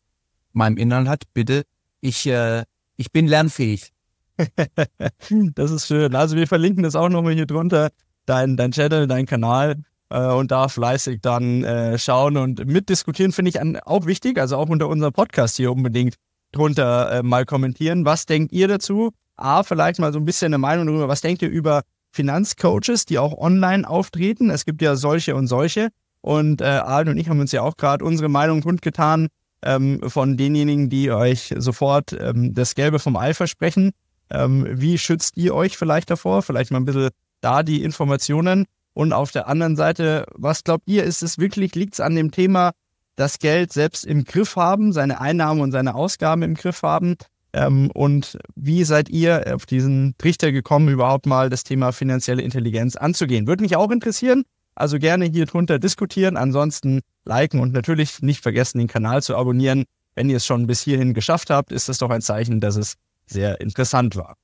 meinem 0.53 0.77
Inhalt 0.77 1.07
hat, 1.07 1.23
bitte. 1.35 1.63
Ich, 2.01 2.25
äh, 2.25 2.63
ich 2.95 3.11
bin 3.11 3.27
lernfähig. 3.27 3.93
Das 5.55 5.71
ist 5.71 5.87
schön. 5.87 6.15
Also 6.15 6.35
wir 6.35 6.47
verlinken 6.47 6.83
das 6.83 6.95
auch 6.95 7.09
nochmal 7.09 7.33
hier 7.33 7.45
drunter, 7.45 7.89
dein, 8.25 8.57
dein 8.57 8.71
Channel, 8.71 9.07
dein 9.07 9.25
Kanal 9.25 9.75
äh, 10.09 10.25
und 10.27 10.51
da 10.51 10.67
fleißig 10.67 11.21
dann 11.21 11.63
äh, 11.63 11.97
schauen 11.97 12.37
und 12.37 12.65
mitdiskutieren 12.65 13.31
finde 13.31 13.49
ich 13.49 13.61
an, 13.61 13.77
auch 13.77 14.05
wichtig, 14.05 14.39
also 14.39 14.57
auch 14.57 14.69
unter 14.69 14.87
unserem 14.87 15.13
Podcast 15.13 15.57
hier 15.57 15.71
unbedingt 15.71 16.15
drunter 16.51 17.11
äh, 17.11 17.23
mal 17.23 17.45
kommentieren. 17.45 18.05
Was 18.05 18.25
denkt 18.25 18.51
ihr 18.51 18.67
dazu? 18.67 19.11
A, 19.35 19.63
vielleicht 19.63 19.99
mal 19.99 20.13
so 20.13 20.19
ein 20.19 20.25
bisschen 20.25 20.47
eine 20.47 20.57
Meinung 20.57 20.87
darüber, 20.87 21.07
was 21.07 21.21
denkt 21.21 21.41
ihr 21.41 21.49
über 21.49 21.83
Finanzcoaches, 22.11 23.05
die 23.05 23.19
auch 23.19 23.37
online 23.37 23.87
auftreten? 23.87 24.49
Es 24.49 24.65
gibt 24.65 24.81
ja 24.81 24.95
solche 24.95 25.35
und 25.35 25.47
solche. 25.47 25.89
Und 26.21 26.61
äh, 26.61 26.65
Arlen 26.65 27.09
und 27.09 27.17
ich 27.17 27.29
haben 27.29 27.39
uns 27.39 27.51
ja 27.51 27.61
auch 27.61 27.77
gerade 27.77 28.03
unsere 28.03 28.29
Meinung 28.29 28.61
kundgetan 28.61 29.27
ähm, 29.61 30.01
von 30.07 30.35
denjenigen, 30.37 30.89
die 30.89 31.11
euch 31.11 31.53
sofort 31.57 32.13
ähm, 32.19 32.53
das 32.53 32.75
Gelbe 32.75 32.99
vom 32.99 33.15
Ei 33.15 33.33
versprechen. 33.33 33.91
Ähm, 34.29 34.67
wie 34.69 34.97
schützt 34.97 35.37
ihr 35.37 35.55
euch 35.55 35.77
vielleicht 35.77 36.09
davor? 36.09 36.41
Vielleicht 36.41 36.71
mal 36.71 36.79
ein 36.79 36.85
bisschen 36.85 37.09
da 37.41 37.63
die 37.63 37.83
Informationen. 37.83 38.65
Und 38.93 39.13
auf 39.13 39.31
der 39.31 39.47
anderen 39.47 39.75
Seite, 39.75 40.25
was 40.33 40.63
glaubt 40.63 40.83
ihr, 40.87 41.03
ist 41.03 41.21
es 41.21 41.37
wirklich, 41.37 41.75
liegt 41.75 41.93
es 41.93 41.99
an 41.99 42.15
dem 42.15 42.31
Thema, 42.31 42.71
das 43.15 43.39
Geld 43.39 43.73
selbst 43.73 44.05
im 44.05 44.23
Griff 44.23 44.55
haben, 44.55 44.91
seine 44.91 45.21
Einnahmen 45.21 45.61
und 45.61 45.71
seine 45.71 45.95
Ausgaben 45.95 46.41
im 46.41 46.55
Griff 46.55 46.81
haben? 46.81 47.15
Ähm, 47.53 47.91
und 47.93 48.37
wie 48.55 48.83
seid 48.83 49.09
ihr 49.09 49.55
auf 49.55 49.65
diesen 49.65 50.15
Trichter 50.17 50.51
gekommen, 50.51 50.89
überhaupt 50.89 51.25
mal 51.25 51.49
das 51.49 51.63
Thema 51.63 51.91
finanzielle 51.91 52.41
Intelligenz 52.41 52.95
anzugehen? 52.95 53.47
Würde 53.47 53.63
mich 53.63 53.75
auch 53.75 53.91
interessieren. 53.91 54.43
Also 54.75 54.99
gerne 54.99 55.25
hier 55.25 55.47
drunter 55.47 55.79
diskutieren. 55.79 56.37
Ansonsten 56.37 57.01
liken 57.25 57.59
und 57.59 57.73
natürlich 57.73 58.21
nicht 58.21 58.41
vergessen, 58.41 58.77
den 58.77 58.87
Kanal 58.87 59.23
zu 59.23 59.35
abonnieren. 59.35 59.85
Wenn 60.15 60.29
ihr 60.29 60.37
es 60.37 60.45
schon 60.45 60.67
bis 60.67 60.81
hierhin 60.81 61.13
geschafft 61.13 61.49
habt, 61.49 61.71
ist 61.71 61.89
das 61.89 61.97
doch 61.97 62.09
ein 62.09 62.21
Zeichen, 62.21 62.59
dass 62.59 62.75
es 62.75 62.93
sehr 63.27 63.61
interessant 63.61 64.15
war. 64.15 64.35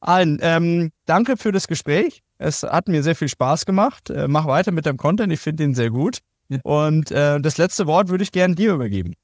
Allen, 0.00 0.38
ähm, 0.42 0.90
danke 1.06 1.36
für 1.36 1.52
das 1.52 1.68
Gespräch. 1.68 2.22
Es 2.38 2.64
hat 2.64 2.88
mir 2.88 3.02
sehr 3.02 3.14
viel 3.14 3.28
Spaß 3.28 3.66
gemacht. 3.66 4.10
Äh, 4.10 4.26
mach 4.26 4.46
weiter 4.46 4.72
mit 4.72 4.86
deinem 4.86 4.96
Content. 4.96 5.32
Ich 5.32 5.40
finde 5.40 5.62
den 5.62 5.74
sehr 5.74 5.90
gut. 5.90 6.18
Ja. 6.48 6.58
Und 6.64 7.10
äh, 7.12 7.40
das 7.40 7.56
letzte 7.56 7.86
Wort 7.86 8.08
würde 8.08 8.24
ich 8.24 8.32
gerne 8.32 8.54
dir 8.54 8.74
übergeben. 8.74 9.14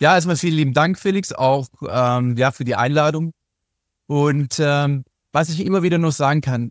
Ja, 0.00 0.14
erstmal 0.14 0.36
vielen 0.36 0.54
lieben 0.54 0.74
Dank, 0.74 0.98
Felix, 0.98 1.32
auch 1.32 1.68
ähm, 1.88 2.36
ja, 2.36 2.50
für 2.50 2.64
die 2.64 2.74
Einladung. 2.74 3.32
Und 4.06 4.56
ähm, 4.60 5.04
was 5.32 5.50
ich 5.50 5.64
immer 5.64 5.82
wieder 5.82 5.98
nur 5.98 6.12
sagen 6.12 6.40
kann, 6.40 6.70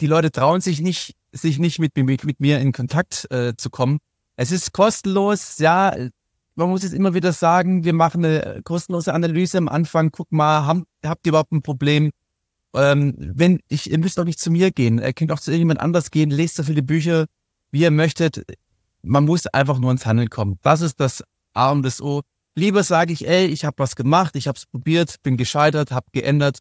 die 0.00 0.06
Leute 0.06 0.30
trauen 0.30 0.60
sich 0.60 0.80
nicht, 0.80 1.14
sich 1.32 1.58
nicht 1.58 1.78
mit, 1.78 1.96
mit, 1.96 2.24
mit 2.24 2.40
mir 2.40 2.60
in 2.60 2.72
Kontakt 2.72 3.30
äh, 3.30 3.54
zu 3.56 3.70
kommen. 3.70 3.98
Es 4.36 4.52
ist 4.52 4.72
kostenlos, 4.72 5.58
ja, 5.58 5.94
man 6.60 6.70
muss 6.70 6.84
es 6.84 6.92
immer 6.92 7.14
wieder 7.14 7.32
sagen, 7.32 7.84
wir 7.84 7.94
machen 7.94 8.24
eine 8.24 8.60
kostenlose 8.62 9.14
Analyse 9.14 9.58
am 9.58 9.68
Anfang, 9.68 10.10
guck 10.12 10.30
mal, 10.30 10.66
haben, 10.66 10.84
habt 11.04 11.26
ihr 11.26 11.30
überhaupt 11.30 11.52
ein 11.52 11.62
Problem? 11.62 12.10
Ähm, 12.74 13.14
wenn 13.18 13.60
ich, 13.68 13.90
ihr 13.90 13.98
müsst 13.98 14.18
doch 14.18 14.24
nicht 14.24 14.38
zu 14.38 14.50
mir 14.50 14.70
gehen, 14.70 14.98
ihr 14.98 15.12
könnt 15.12 15.32
auch 15.32 15.40
zu 15.40 15.50
irgendjemand 15.50 15.80
anders 15.80 16.10
gehen, 16.10 16.30
lest 16.30 16.56
so 16.56 16.62
viele 16.62 16.82
Bücher, 16.82 17.26
wie 17.70 17.80
ihr 17.80 17.90
möchtet. 17.90 18.44
Man 19.02 19.24
muss 19.24 19.46
einfach 19.46 19.78
nur 19.78 19.90
ins 19.90 20.04
Handeln 20.04 20.28
kommen. 20.28 20.58
Das 20.62 20.82
ist 20.82 21.00
das 21.00 21.24
A 21.54 21.70
und 21.70 21.82
das 21.82 22.02
O. 22.02 22.20
Lieber 22.54 22.82
sage 22.82 23.12
ich, 23.14 23.26
ey, 23.26 23.46
ich 23.46 23.64
habe 23.64 23.78
was 23.78 23.96
gemacht, 23.96 24.36
ich 24.36 24.46
habe 24.46 24.58
es 24.58 24.66
probiert, 24.66 25.16
bin 25.22 25.38
gescheitert, 25.38 25.90
habe 25.92 26.06
geändert, 26.12 26.58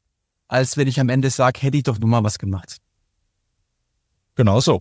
als 0.48 0.78
wenn 0.78 0.88
ich 0.88 1.00
am 1.00 1.10
Ende 1.10 1.30
sage, 1.30 1.60
hätte 1.62 1.78
ich 1.78 1.84
doch 1.84 2.00
nur 2.00 2.10
mal 2.10 2.24
was 2.24 2.40
gemacht. 2.40 2.78
Genau 4.36 4.62
so. 4.62 4.80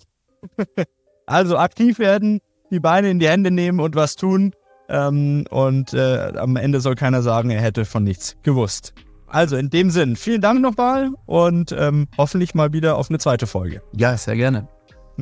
also 1.26 1.58
aktiv 1.58 1.98
werden, 1.98 2.38
die 2.70 2.78
Beine 2.78 3.10
in 3.10 3.18
die 3.18 3.28
Hände 3.28 3.50
nehmen 3.50 3.80
und 3.80 3.96
was 3.96 4.14
tun. 4.14 4.54
Ähm, 4.88 5.44
und 5.50 5.92
äh, 5.94 6.32
am 6.36 6.56
Ende 6.56 6.80
soll 6.80 6.94
keiner 6.94 7.22
sagen, 7.22 7.50
er 7.50 7.60
hätte 7.60 7.84
von 7.84 8.04
nichts 8.04 8.36
gewusst. 8.42 8.94
Also 9.26 9.56
in 9.56 9.68
dem 9.68 9.90
Sinn, 9.90 10.16
vielen 10.16 10.40
Dank 10.40 10.60
nochmal 10.60 11.10
und 11.26 11.72
ähm, 11.72 12.08
hoffentlich 12.16 12.54
mal 12.54 12.72
wieder 12.72 12.96
auf 12.96 13.10
eine 13.10 13.18
zweite 13.18 13.46
Folge. 13.46 13.82
Ja, 13.94 14.16
sehr 14.16 14.36
gerne. 14.36 14.68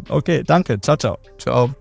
Okay, 0.09 0.43
danke. 0.47 0.81
Ciao, 0.81 0.97
ciao. 0.97 1.19
Ciao. 1.39 1.75